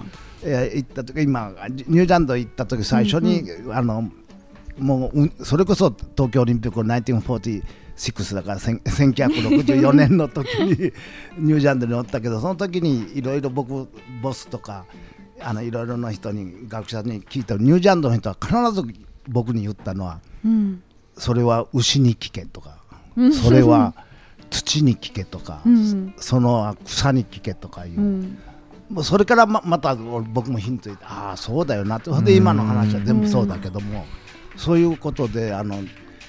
[0.45, 4.09] えー行った時今ニュージーランド行った時最初に、あの
[4.77, 10.69] もううんそれこそ東京オリンピック1946だから1000 1964年の時に
[11.37, 13.87] ニュージーランドにおったけど その時にいろいろ僕
[14.21, 14.85] ボスとか
[15.41, 18.83] あのいろいろな人に学者に聞いたらニュージーランドの人は必ず
[19.27, 20.81] 僕に言ったのはうん。
[21.17, 22.77] それは牛に聞けとか
[23.41, 23.93] それは
[24.49, 26.13] 土に聞けとか、うん。
[26.17, 28.37] その草に聞けとかいう、うん
[28.89, 32.11] もうそれからままた僕もヒント言ってああそうだよなって。
[32.21, 34.05] で今の話は全部そうだけども、
[34.55, 35.81] そういうことであの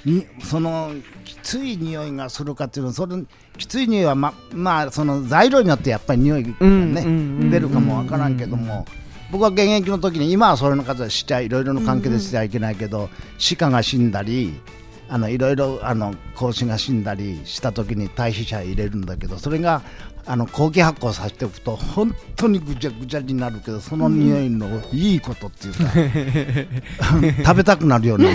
[0.05, 0.93] にその
[1.25, 3.17] きつい匂いがするかっていうのはそれ
[3.59, 8.87] きつい匂いはままあその材料によってやっぱり匂いがね、うんうんうん出るかもわからんけども、
[9.31, 13.11] 僕は現役の時に今はそれの数はしちゃいろいろな関係でしちゃいけないけど、
[13.59, 14.61] 鹿が死んだり
[15.09, 19.83] あのいろいろあの子牛が死んだりした時に堆肥車入れるんだけどそれが
[20.29, 28.33] あの後期発酵させておくと本当にぐちゃぐちゃになるけどその匂いのいいことっていうか、 食べたくなるような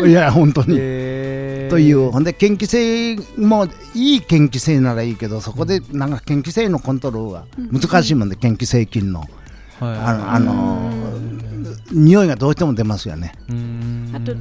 [0.00, 0.76] 匂いいや本当に。
[1.70, 9.24] というほんで研究性もいい研究性ならいいけどそこでなんか研究性のコントロールは難しいもんで研究性菌の
[9.80, 10.92] あのあの
[11.90, 13.32] 匂いがどうしても出ますよね。
[14.12, 14.34] あと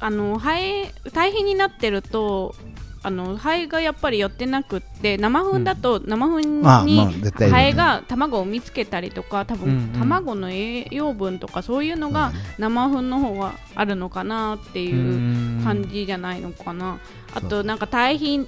[0.00, 2.56] あのハエ堆肥になってると
[3.04, 7.62] あのハエがやっぱり寄ってなくって生糞だと生糞あにまあ絶対いるね。
[7.62, 16.98] ハエが卵を産みつけたりとか多分、卵の栄養分とかそういうのが生糞の方があるのかなっていう感じじゃないのかな。
[17.34, 18.46] あとなんか堆肥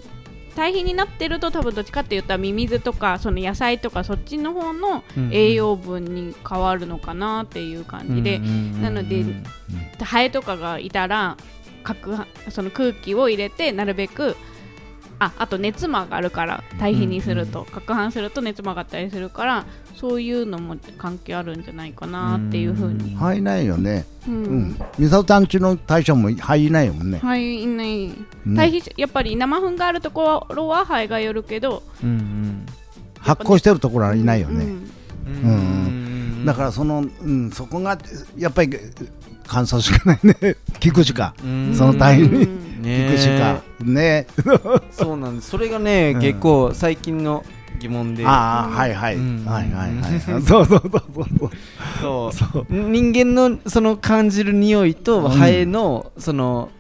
[0.54, 5.02] 堆肥になってると多分どっちかって言ったらミミズとかその野菜とかそっちの方の
[5.32, 9.24] 栄養分に変わるのかなっていう感じで、なので
[10.00, 11.36] ハエとかがいたら
[11.84, 14.36] 攪拌その空気を入れてなるべく
[15.18, 19.64] ああと熱も上がるから堆肥にすると、攪拌すると熱も上がったりするから
[19.94, 24.04] そういうのも関係あるんじゃないかなっていうふうに、肺ないよね。
[24.26, 24.62] ううん。
[24.70, 24.78] ん。
[24.98, 27.18] ミサオちゃんちの大将も肺いないもんね。
[27.18, 27.66] はいい。
[27.66, 28.14] ないね
[28.56, 31.82] 堆肥やっぱり生糞があるところはハエが寄るけど
[33.20, 34.64] 発酵してるところはいないよね。
[34.64, 34.80] うん。
[35.32, 36.44] うん。
[36.44, 37.96] だからその、うん、そこが
[38.36, 38.76] やっぱり
[39.46, 40.34] 観察しかないね。
[40.80, 41.34] 聞くしか。
[41.74, 43.62] その大変にうん聞くしか。
[43.82, 44.26] ね。
[44.92, 47.44] そうなんですそれがね、うん結構最近の
[47.80, 49.16] 疑問でああ、はいはい。
[49.16, 49.94] うんはいはい
[50.32, 50.42] はい。
[50.42, 51.50] そうそうそうそう。
[52.00, 52.66] そうそう。
[52.70, 56.70] 人間のその感じる匂いとうんハエのその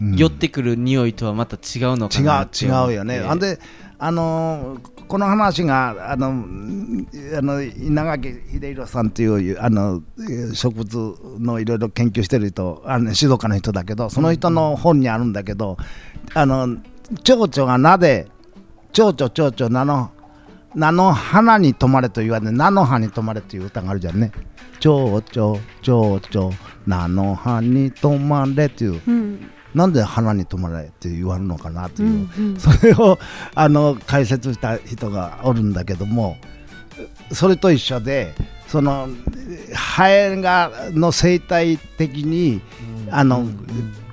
[0.00, 3.18] うん寄ってくる匂いとはまた違うのか違なって思ってう違うよね。
[3.26, 3.58] あんで
[4.02, 4.78] あの
[5.08, 10.02] この話があのあの稲垣秀弘さんっていうあの
[10.54, 15.76] 植物のいろいろ研究してる人あの静岡の人だけどその人の本にあるんだけど、
[16.32, 16.78] あの
[17.24, 18.28] 蝶々がなぜ
[18.92, 20.10] 蝶々蝶々菜の
[20.74, 24.32] 菜の花に止まれと言われて菜の葉に止まれという歌があるじゃんね。
[24.78, 29.02] 蝶々蝶々菜の葉に止まれっていう。
[29.06, 32.56] うんなんで花に止まれって言われるのかなとういう、んうん。
[32.58, 33.18] それを
[33.54, 36.36] あの解説した人がおるんだけども
[37.32, 38.34] それと一緒で
[38.66, 39.08] その
[39.74, 42.60] ハエがの生態的に、
[43.10, 43.44] あの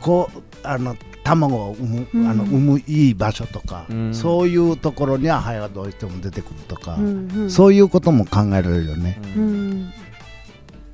[0.01, 4.15] こうあの卵を産む,、あの産むいい場所とか、うん。
[4.15, 7.51] そういうところにはハエがどうしても出てくるとか、うんうん。
[7.51, 9.19] そういうことも考えられるよね。
[9.35, 9.93] うん。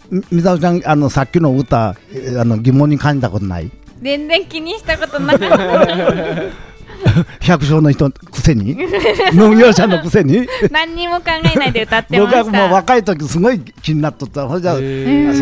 [0.09, 3.71] みみさおちゃんあのさっきの歌えあの疑問に感じたことない？
[4.03, 6.73] 全然気にしたことなかった。
[7.41, 8.77] 百姓の人くせに？
[9.33, 10.47] 農業者のくせに？
[10.71, 14.47] 何にも考えないで歌ってま僕はしたもう若い時すごい気になっとった。
[14.47, 14.79] ほいじゃそ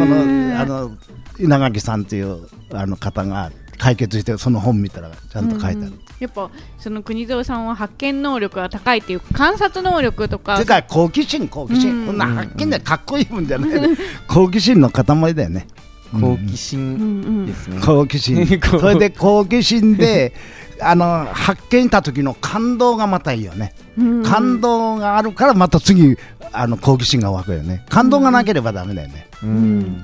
[0.05, 0.91] のあの
[1.39, 10.57] 稲垣さんっていうあの方が解決してその本見たらちゃんと書いてある、やっぱその国蔵さんは発見能力が高いっていう観察能力とか。
[10.57, 12.05] 世界好奇心好奇心、うん。
[12.07, 13.71] こんな発見でかっこいいもんじゃない、
[14.27, 15.67] 好奇心の塊だよね
[16.11, 17.03] 好奇うん心う
[17.43, 17.45] ん。
[17.45, 18.45] ですね、好奇心。
[18.79, 20.33] それで好奇心で
[20.81, 24.23] あの発見した時の感動がまたいいよね、うん。
[24.23, 26.17] 感動があるからまた次
[26.51, 27.85] あの好奇心が湧くよね。
[27.89, 30.03] 感動がなければダメだよね、うん。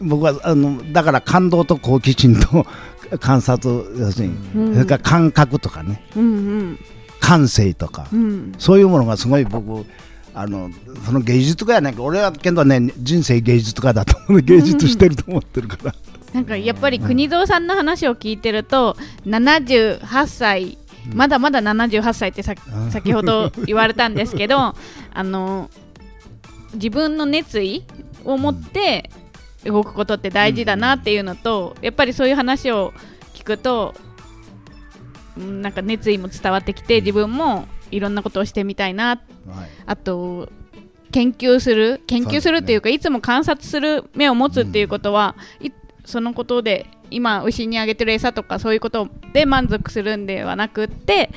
[0.00, 2.66] 僕はあのだから感動と好奇心と
[3.20, 4.72] 観察要するに、うん。
[4.74, 6.02] それから感覚とかね。
[6.16, 6.26] うんう
[6.62, 6.78] ん。
[7.20, 8.52] 感性とか、うん。
[8.58, 9.86] そういうものがすごい僕
[10.36, 10.70] あの
[11.06, 14.42] その芸術家やねんけど俺はけどね人生芸術家だと思う。
[14.42, 15.94] 芸術してると思ってるから、
[16.34, 20.76] なんかやっぱり国蔵さんの話を聞いてると78歳
[21.14, 24.74] まだまだ78歳ってさうん先ほど言われたんですけど
[25.14, 25.70] あの
[26.74, 27.84] 自分の熱意
[28.26, 29.10] を持って
[29.64, 32.92] 動くことって大事だなっていうのとやっぱりそういう話を
[33.32, 33.94] 聞くと
[35.38, 39.18] うんなんか熱意も伝わってきて自分もいろんなことをしてみたいな
[39.48, 39.68] はい。
[39.86, 40.48] あと
[41.12, 45.70] 研究する研究するっていうかいつも観察する目を持つっていうことは、い
[46.04, 51.30] そのことで今牛にあげてる餌とかそういうことで満足するんではなくって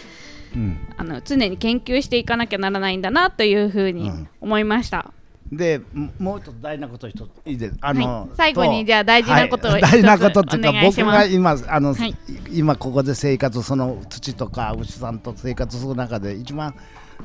[0.55, 0.77] うん。
[0.97, 4.27] あの常に研究していかなきゃならないんだなというふうにうん。
[4.41, 5.13] 思いました、
[5.51, 7.77] でももう一つ大事なこと一ついいです。
[7.81, 8.29] あの、はい。
[8.35, 9.81] 最後にとじゃあ大事なことをはい。
[9.81, 11.17] 大事なことっていうかお願い僕します。
[11.17, 12.15] が今あの、はい。
[12.51, 16.75] 今ここで生活その土とか牛さんと生活する中で一番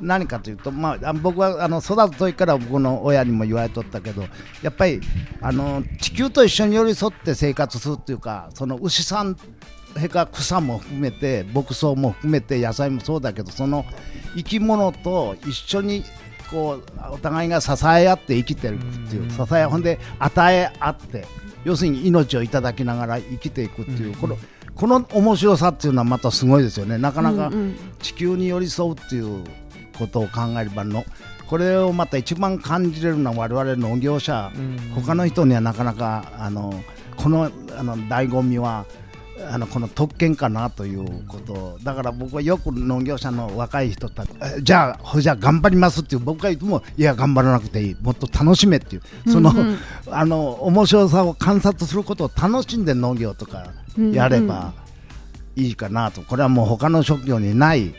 [0.00, 4.22] 何かというと、まあ、あ僕はあの育つ時から僕の親にも言われとったけど
[4.62, 5.00] やっぱり
[5.40, 9.36] あの地球と一緒に寄り添って生活するっていうかその牛さん
[9.94, 13.84] それから草も含めて牧草も含めて野菜もそうだけどその
[14.36, 16.02] 生き物と一緒に
[16.50, 21.26] こうお互いが支え合って生きてるっていう支えほんで与え合って
[21.64, 24.36] 要するに命をいただきながら生きていくっていう、この
[24.74, 26.98] この面白さっていうのはまたすごいですよね。
[26.98, 27.50] なかなか
[28.00, 29.44] 地球に寄り添うっていう
[29.98, 31.04] ことを考えればの
[31.46, 34.50] これをまた一番感じれるのは我々農業者、
[34.94, 36.72] 他の人にはなかなかあの
[37.16, 38.86] このあの醍醐味は
[39.50, 41.78] あのこの特権かなということ。
[41.82, 47.96] だから僕はよく農業者の若い人たちえじゃあじゃあ頑張りますっていう僕が言ってもいや頑張らなくていい。
[48.00, 49.30] もっと楽しめっていう。
[49.30, 49.78] その、うんうん。
[50.10, 53.66] あの面白さを観察することを楽しんで農業とか
[54.12, 54.72] やれば
[55.56, 57.94] いいかなとこれはもう他の職業にない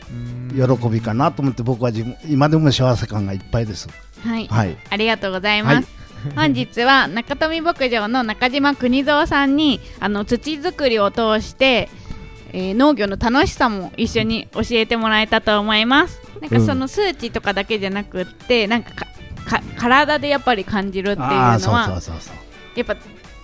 [0.52, 3.88] 喜びかなと思って僕は自分今でも幸せ感がいっぱいです。
[4.24, 5.88] はい、はいありがとうございます。
[6.36, 11.90] 本日は中富牧場の中島邦蔵さんにあの土作りを通して、
[12.52, 16.22] えー農業の楽しさも一緒に教えてもらえたと思います。
[16.42, 19.06] なんかうんその数値とかだけじゃなくって、なんかか
[19.46, 22.02] か体でやっぱり感じるっていうのは
[22.76, 22.98] やっぱ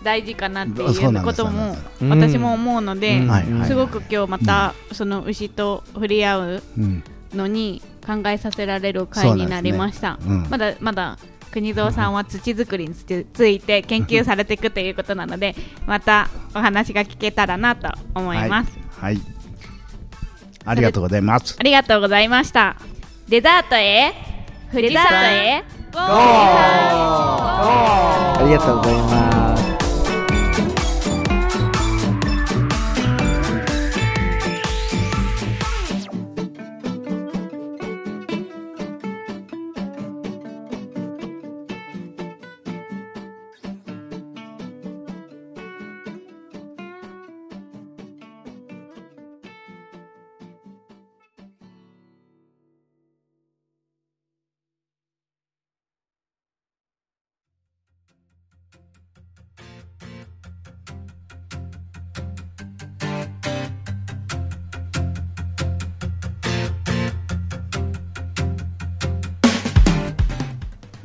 [0.03, 1.75] 大事かなっていうことも
[2.09, 3.21] 私も思うので、
[3.65, 7.03] すごく今日またその牛と触れ合ううん
[7.35, 10.17] のに考えさせられる回になりました。
[10.17, 10.47] ねうん。
[10.49, 11.17] まだまだ
[11.51, 18.71] 国蔵さんは土作りにつついて研究されていくということなので、またお話が聞けたらなと思います。
[18.97, 19.23] はい、はい、
[20.65, 21.55] ありがとうございます。
[21.59, 22.77] ありがとうございました。
[23.27, 24.13] デザートへ、
[24.71, 26.03] 富士山へ、ゴー。
[28.33, 29.40] ありがとうございます。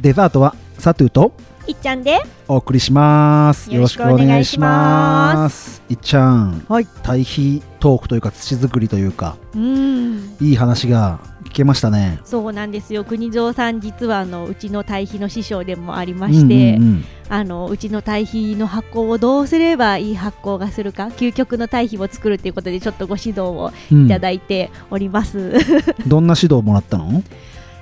[0.07, 1.33] デザートはサトゥーと
[1.67, 2.21] いっちゃんで。
[2.47, 3.75] お送りします。
[3.75, 5.33] よろしくおお願いしま。
[5.35, 5.83] ます。
[5.89, 6.87] いっちゃん、はい。
[7.03, 10.37] 対比トークというか土作りというか、うん。
[10.41, 12.21] いい話が聞けましたね。
[12.25, 13.03] そうなんですよ。
[13.03, 17.05] 国蔵さん実はあのうちの堆肥の師匠でもありまして、うんうんうん。
[17.29, 25.55] あのうちの堆肥の発酵をどうすればいい発酵がするか究極の堆肥を作るということでちょっとご指導をいただいております、
[26.07, 27.25] どんな指導をもらったの？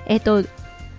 [0.07, 0.43] えっと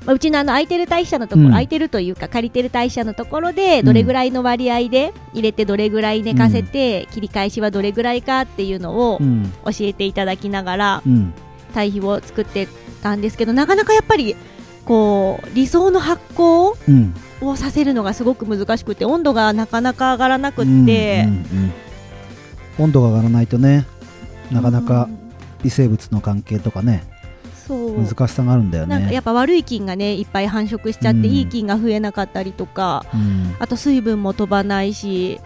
[0.07, 9.52] まあうちのあの空いてる代謝のところ、うん空いてるというか借りてる代謝のところでどれぐらいの割合で入れてどれぐらい寝かせて、切り返しはどれぐらいかっていうのをうん。
[9.64, 11.34] 教えていただきながらうん。
[11.74, 12.68] 堆肥を作って
[13.02, 14.36] たんですけどなかなかやっぱり
[14.84, 17.14] こう理想の発酵うん。
[17.40, 21.28] をさせるのがすごく難しくて温度がなかなか上がらなくって、
[22.78, 23.86] 温度が上がらないとね、
[24.50, 25.09] なかなか
[25.62, 27.04] 微生物の関係とかね、
[27.68, 28.98] 難しさがあるんだよね。
[28.98, 31.24] なんかやっぱ悪い菌がねいっぱい繁殖しちゃって、うん。
[31.26, 33.56] いい菌が増えなかったりとかうん。
[33.58, 35.40] あと水分も飛ばないし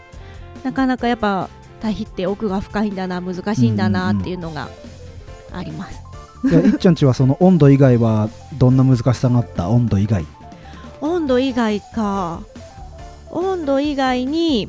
[0.62, 1.48] なかなかやっぱ
[1.80, 4.68] 堆肥って奥が深いんだな難しいんだなっていうのが
[5.52, 6.00] あります、
[6.48, 9.70] いやいっちゃんちはその温度以外はどんな難しさがあった？
[9.70, 10.26] 温度以外。
[11.00, 12.42] 温度以外か。
[13.30, 14.68] 温度以外に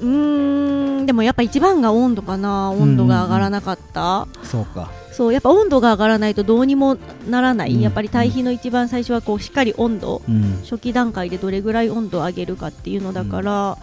[0.00, 2.70] うーんでもやっぱ一番が温度かな。
[2.70, 4.90] 温度が上がらなかった、そうか。
[5.12, 6.96] そうやっぱ温度が上がらないとどうにも
[7.28, 10.60] ならない、うんやっぱり堆肥の一番最初はこうしっかり温度、うん。
[10.62, 13.78] 初期段階でどれぐらい温度を上げるかっていうのだから、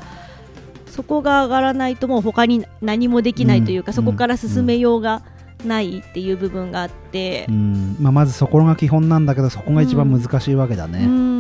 [0.88, 5.22] そこが上がらないともう他に何もできないというか、うんそこから進めようが
[5.66, 7.46] ないっていう部分があって。
[7.50, 7.98] う、ん。
[8.00, 11.37] まあ、まずそこが基本なんだけどそこが一番難しいわけだうね、ん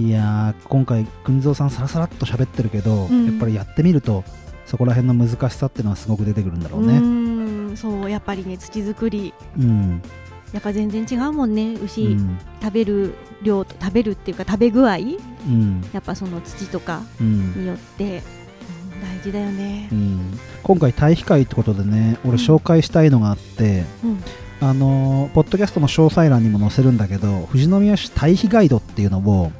[0.00, 3.26] いやー今回国蔵さんさらさらっと喋ってるけど、うん。
[3.26, 4.24] やっぱりやってみると
[4.66, 6.98] そこら辺の難しさっていうのはすごく出てくるんだろうね。
[6.98, 9.34] うんそうやっぱりね土作り。
[9.58, 10.02] うん、
[10.52, 12.38] やっぱ全然違うもんねう牛、ん。
[12.62, 14.96] 食べる量と食べるっていうか食べ具合。
[14.96, 15.00] う
[15.48, 15.84] ん。
[15.92, 17.60] やっぱその土とかうん。
[17.60, 18.40] によって、うん
[19.00, 19.88] 大事だよね。
[19.92, 20.38] う、ん。
[20.62, 24.22] 今回対比会ってことでね俺うん紹介したいのがあって、うん。
[24.60, 29.52] あのーポッドキャストの詳細欄にも載せるんだけど富士宮市対比ガイドっていうのを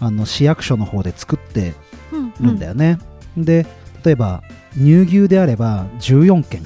[0.00, 1.74] あの市役所の方で作って
[2.12, 2.98] うんるんだよね、
[3.36, 3.66] で
[4.04, 4.42] 例えば
[4.74, 6.62] 乳牛であれば14件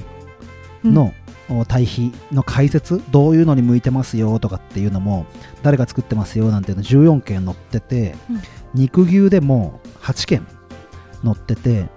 [0.83, 1.13] の、
[1.49, 5.27] お堆肥の解説どういうのに向いてますよとかっていうのも
[5.61, 8.41] 誰が作ってますよなんていうの14件載ってて、うん。
[8.73, 10.47] 肉牛でも8件
[11.23, 11.87] 載ってて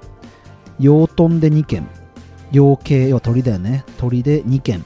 [0.79, 1.89] 養豚で2件
[2.53, 3.85] 養鶏は鳥だよね。
[3.99, 4.85] 鳥で2件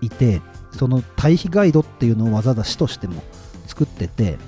[0.00, 0.40] いて
[0.72, 3.22] その対比ガイドっていうのをわざわざ市としても
[3.66, 4.38] 作ってて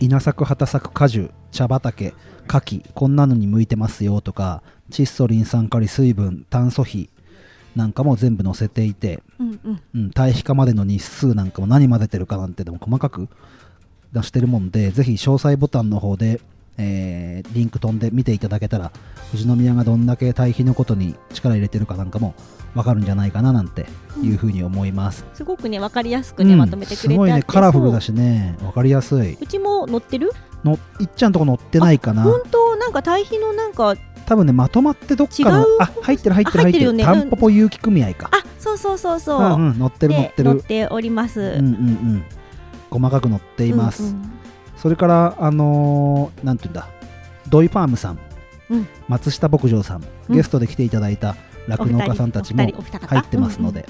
[0.00, 2.14] 稲作畑作果樹茶畑
[2.48, 7.10] 牡蠣こんなのに向いてますよとか窒素リン酸カリ水分炭素比
[7.76, 9.82] なんかも全部載せていて、うんうん。
[9.94, 13.28] うん、対比化までの日数なんかも何混ぜてるかなんてでも細かく
[14.12, 16.40] 出してるもんでぜひ詳細ボタンの方で、
[16.80, 18.92] えーリンク飛んで見ていただけたら
[19.32, 22.34] 富士宮がどんだけ対比のことに力入れてるかなんかも
[22.74, 23.86] わかるんじゃないかななんて
[24.22, 26.58] いうふうに思います、すごくね分かりやすくね、うん。
[26.58, 28.56] まとめてくれてすごいねカラフルだししね。
[28.62, 29.36] わかりやすい。
[29.40, 30.32] うちも載ってる？
[30.64, 32.22] のいっちゃんとこ載ってないかな。
[32.22, 32.76] 本当？
[32.76, 33.94] なんか対比のなんか
[34.26, 36.92] 多分ねまとまってどっかのあ入ってる入ってるあ入ってる。
[36.92, 38.30] ねタンポポ有機組合か。
[38.32, 40.44] あそうそうそうそう、うんうん載ってる載ってる。
[40.44, 42.24] で載っております、うんうんうん。
[42.90, 44.30] 細かく載っています、うんうん
[44.80, 46.88] それからあのーなんていうんだ？
[47.48, 48.18] ドイファームさん、
[48.70, 48.88] うん。
[49.08, 50.36] 松下牧場さん、うん。
[50.36, 51.36] ゲストで来ていただいた
[51.68, 52.72] 酪農家さんたちも入
[53.18, 53.88] ってますので、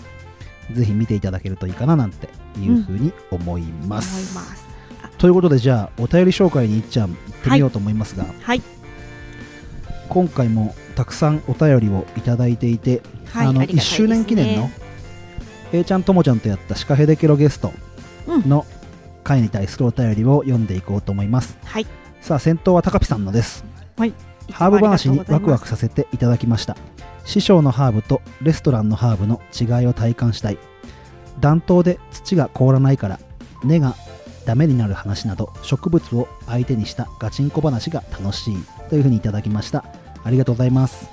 [0.72, 2.28] ぜひ見ていただけるといいかななんて
[2.58, 4.36] いうふうに思います。
[4.36, 4.64] 思います。
[5.18, 8.62] ということでじゃあお便り紹介にいっちゃん行ってみようと思いますが、はい。
[10.08, 13.02] 今回もたくさんお便りをいただいていて、
[13.34, 14.70] あのはいありがたい1周年記念の
[15.72, 17.72] A ちゃんともちゃんとやったシカヘデケロゲスト
[18.26, 18.66] の
[19.22, 21.58] 回に対するお便りを読んでいこうと思います。
[21.64, 21.86] はい。
[22.20, 23.64] さあ先頭は高ピさんのです。
[23.96, 24.14] はい。
[24.52, 26.76] ハーブ話にワクワクさせていただきました。
[27.24, 30.58] 師匠のハーブとレストランのハーブの違いを体感したい。
[31.40, 33.18] 暖冬で土が凍らないから
[33.64, 33.94] 根が
[34.44, 38.56] ダメになる話など植物を相手にしたガチンコ話が楽しい。
[38.88, 39.84] というふうにいただきました。
[40.24, 41.08] ありがとうございます。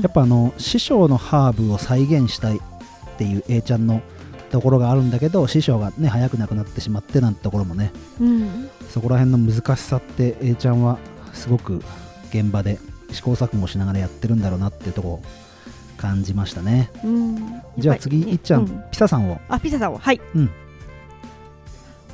[0.00, 2.60] やっぱあの師匠のハーブを再現したいっ
[3.18, 4.00] ていう A ちゃんの
[4.50, 7.92] ところがあるんだけど師匠がね早く亡くなってしまってなんてところもね。
[8.20, 8.70] うん。
[8.90, 10.98] そこら辺の難しさって A ちゃんは
[11.32, 11.82] すごく
[12.30, 12.78] 現場で
[13.12, 15.22] 試行錯誤しながらやってるんだろうなっていうとこ
[15.96, 16.90] 感じましたね。
[17.04, 17.62] うん。
[17.78, 19.40] じゃあ次いっちゃん、うピサさんを。
[19.48, 19.98] あピザさんを。
[19.98, 20.50] はい、うん。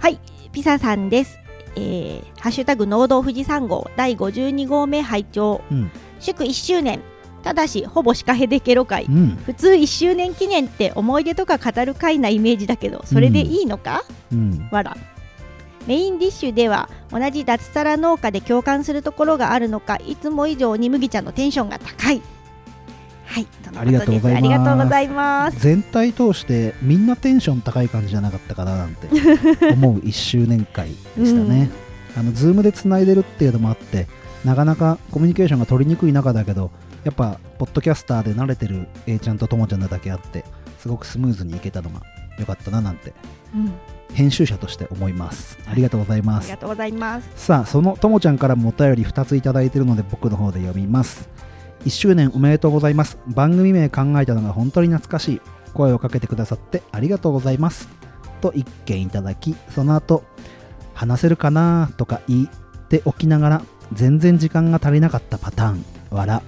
[0.01, 0.19] はい。
[0.53, 1.39] ピザさんです。
[1.77, 5.63] えー、ハッシュタグ農道富士山号第52号目拝聴。
[5.71, 5.91] うん。
[6.19, 7.01] 祝1周年
[7.47, 9.29] ただしほぼシカヘデケロ会うん。
[9.47, 14.69] 普通1周年記念って思い出とか語る会なイメージだけどそれでいいのか、うん。
[14.73, 14.97] わら。
[15.87, 22.21] メインディッシュでは同じ脱サラ農家で共感するところがあるのかいつも以上に麦ちゃんのテンションが高い。
[23.27, 24.37] はいありがとうございます。
[24.37, 25.61] ありがとうございます。
[25.61, 29.07] 全体通してみんなテンション高い感じじゃなかったかななんて
[29.73, 31.71] 思う1周年会でしたね、
[32.19, 34.09] あのズームでつないでるっていうのもあって
[34.45, 36.71] なかなかコミュニケーションが取りにくい中だけど
[37.07, 40.45] やっぱポッドキャスターで慣れてる A ちゃんとともちゃんなだけあって
[40.81, 42.03] すごくスムーズにいけたのが
[42.37, 43.13] 良かったななんて
[43.55, 43.73] うん。
[44.13, 45.57] 編集者として思います。
[45.71, 46.47] ありがとうございあます。
[46.49, 47.29] りがとうございます。
[47.37, 51.29] さあそのともちゃんからもお便り2ついただいているので僕の方で読みます。
[51.85, 53.19] 1周年おめでとうございます。
[53.29, 55.41] 番組名考えたのが本当に懐かしい。
[55.75, 57.89] 声をかけてくださってありがとうございます。
[58.41, 60.25] と1件いただきその後
[60.95, 62.49] 話せるかなとか言っ
[62.89, 65.85] ておきながら全然時間が足りなかったパターン。
[66.11, 66.43] わら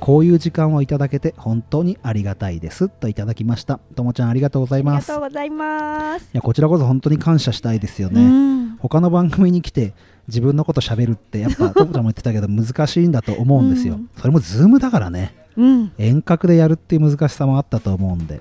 [0.00, 3.78] こういう時間をいただけて本当にありがたいですといただきました。
[3.94, 6.30] ともちゃんありがとうございありがますいとうございます。
[6.32, 8.76] やこちらこそ本当に感謝したいですよね、うん。
[8.78, 9.92] 他の番組に来て
[10.26, 14.10] 自分のこと喋るってやっぱ トモちゃんも言ってたけど難しいんだと思うんですよ、うん。
[14.16, 15.34] それもズームだからね。
[15.56, 15.92] うん。
[15.98, 18.40] 遠隔でやるっていう難しさもあったと思うんで。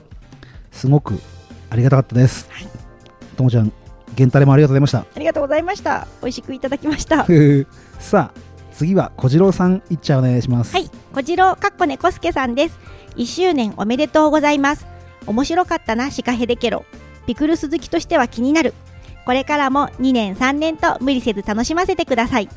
[0.71, 1.19] すごく
[1.69, 2.47] ありがたかったです。
[3.35, 3.73] ともちゃん
[4.09, 4.99] 源タレもありがとうございました。
[4.99, 6.07] ありがとうございました。
[6.21, 7.25] 美味しくいただきました。
[7.99, 8.48] さあ
[8.79, 12.79] 次は小次郎さんいっちゃお願いしますはい、小次郎かっこねこすけさんです。
[13.17, 14.87] 1周年おめでとうございます。
[15.27, 16.85] 面白かったな、シカヘデケロ。
[17.27, 18.73] ピクルス好きとしては気になる。
[19.25, 22.47] これからも2年3年と無理せず楽しませてください。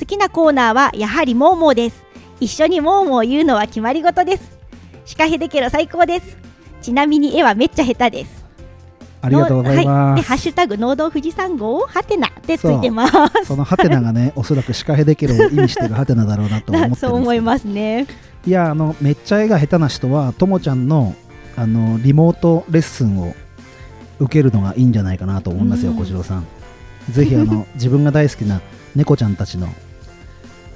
[0.00, 2.02] 好きなコーナーはやはりモーモーです。
[2.40, 4.58] 一緒にモーモー言うのは決まり事です。
[5.04, 6.38] シカヘデケロ最高です。
[6.80, 8.43] ちなみに絵はめっちゃ下手です。
[9.24, 13.12] ありがとうございは、ます、で、ハッシュタグ農道富士山号はてなってついてます。
[13.44, 17.00] そのハテナがね おそらくシカヘデケロを意味してるハテナだろうなと思ってるんです。
[17.00, 18.06] そう思いますね。
[18.46, 21.14] いやあのめっちゃ絵が下手な人はともちゃんの
[21.56, 23.34] あのリモートレッスンを
[24.18, 25.98] 受けるのがいいんじゃないかなと思いますよ、うん。
[25.98, 26.46] 小次郎さん。
[27.10, 28.60] ぜひあの 自分が大好きな
[28.94, 29.68] 猫ちゃんたちの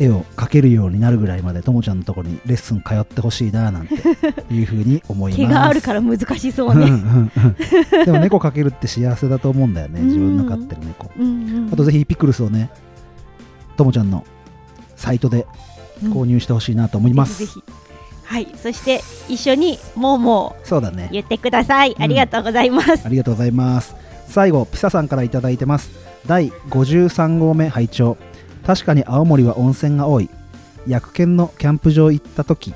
[0.00, 3.94] 絵を描けるようになるぐらいまでともちゃんのところにレッスン通ってほしいななんて
[4.50, 5.42] いうふうに思います。
[5.46, 6.90] 毛があるから難しそううんうね。
[6.90, 6.96] んう
[8.02, 8.04] ん。
[8.04, 10.06] でも猫描けるって幸せだと思うんだよねうん。
[10.06, 11.10] 自分の飼ってる猫。
[11.18, 11.70] うんうん。
[11.72, 12.70] あとぜひピクルスをね
[13.76, 14.24] ともちゃんの
[14.96, 15.46] サイトで
[16.04, 17.72] 購入してほしいなと思います、ぜひぜひ。
[18.24, 21.06] はい、そして一緒にもうもそうだね。
[21.10, 21.92] う言ってください。
[21.92, 22.02] ん。
[22.02, 23.02] ありがとうございます。
[23.04, 23.94] ありがとうございます。
[24.28, 25.90] 最後、ピサさんからいただいてます。
[26.26, 28.18] 第53号目拝聴
[28.68, 30.28] 確かに青森は温泉が多い。
[30.86, 32.74] 薬研のキャンプ場行った時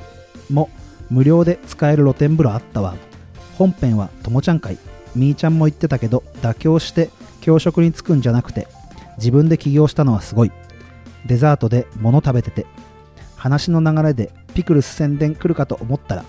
[0.51, 0.71] も
[1.11, 2.95] 無料で使える露天風呂あったわ。
[3.59, 4.79] 本編はともちゃん会
[5.15, 7.11] みーちゃんも言ってたけど妥協して
[7.43, 8.69] 教職に就くんじゃなくて
[9.19, 10.53] 自分で起業したのはすごい
[11.27, 12.65] デザートで物食べてて
[13.37, 16.25] 話の流れでピクルス宣伝来るかと思ったら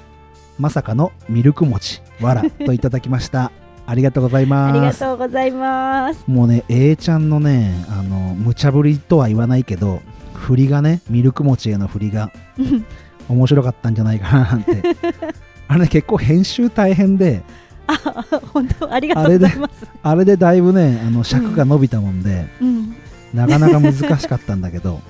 [0.59, 3.53] まさかのミルク餅わらといただきました
[3.86, 6.23] ありがとうございありがますとうございます。
[6.27, 10.01] もうね A ちゃんのねあの無茶ぶりとは言わないけど
[10.34, 12.31] 振りがねミルク餅への振りが
[13.29, 14.81] 面白かったんじゃないかななんて。
[15.67, 17.41] あれね結構編集大変で
[17.88, 17.93] あ、
[18.53, 18.91] 本当？
[18.91, 19.88] ありがとうございます。
[20.01, 22.95] あれでだいぶねあの尺が伸びたもんで、うん、
[23.34, 25.01] なかなか難しかったんだけど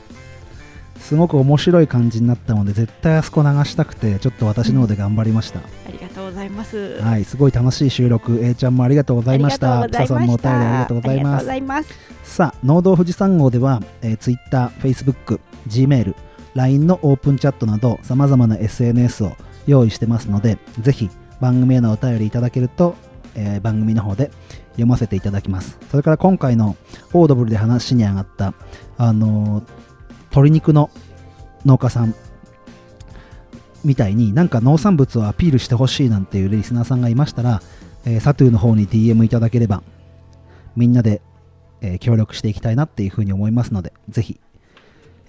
[1.03, 7.01] すごく面白い感じになったので絶対あそこ流したくてちょっと私の方で頑張りました、ありがとうございます。
[7.01, 8.39] はいすごい楽しい収録。
[8.41, 9.87] A ちゃんもありがとうございました。
[9.89, 11.13] 草さんもお便りありがとうござ
[11.55, 11.93] います。
[12.23, 16.15] さあ農道富士山号では、えー、Twitter、Facebook、Gmail、
[16.55, 19.33] LINE のオープンチャットなどさまざまな SNS を
[19.67, 21.09] 用意してますのでぜひ
[21.41, 22.95] 番組へのお便りいただけると、
[23.35, 24.31] えー番組の方で
[24.71, 25.77] 読ませていただきます。
[25.91, 26.77] それから今回の
[27.11, 28.53] オードブルで話に上がった、
[28.97, 29.82] あのー
[30.33, 30.89] 鶏肉の
[31.65, 32.15] 農家さん
[33.83, 37.61] みたいになんか農産物をアピールしてほしいなんていうリスナーさんがいましたら、
[38.05, 39.83] えーサトゥーの方に DM いただければ
[40.75, 41.21] みんなで
[41.81, 44.39] えー協力していきたいなっていうふうに思いますので、ぜひ、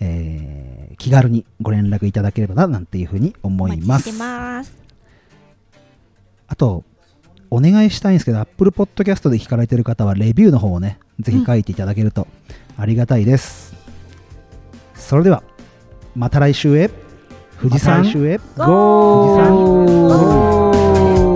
[0.00, 4.12] えー気軽にご連絡いただければな、なんていうふうに思います。
[4.12, 4.72] ます。
[6.46, 6.84] あと、
[7.50, 12.28] お願いしたいんですけど、Apple Podcast で聞かれてる方は、レビューの方をね、ぜひ書いていただけると
[12.76, 13.73] ありがたいです。
[15.04, 15.42] それでは
[16.16, 16.90] また来週へ。
[17.60, 18.38] 富士山へ。
[18.56, 21.33] ゴー。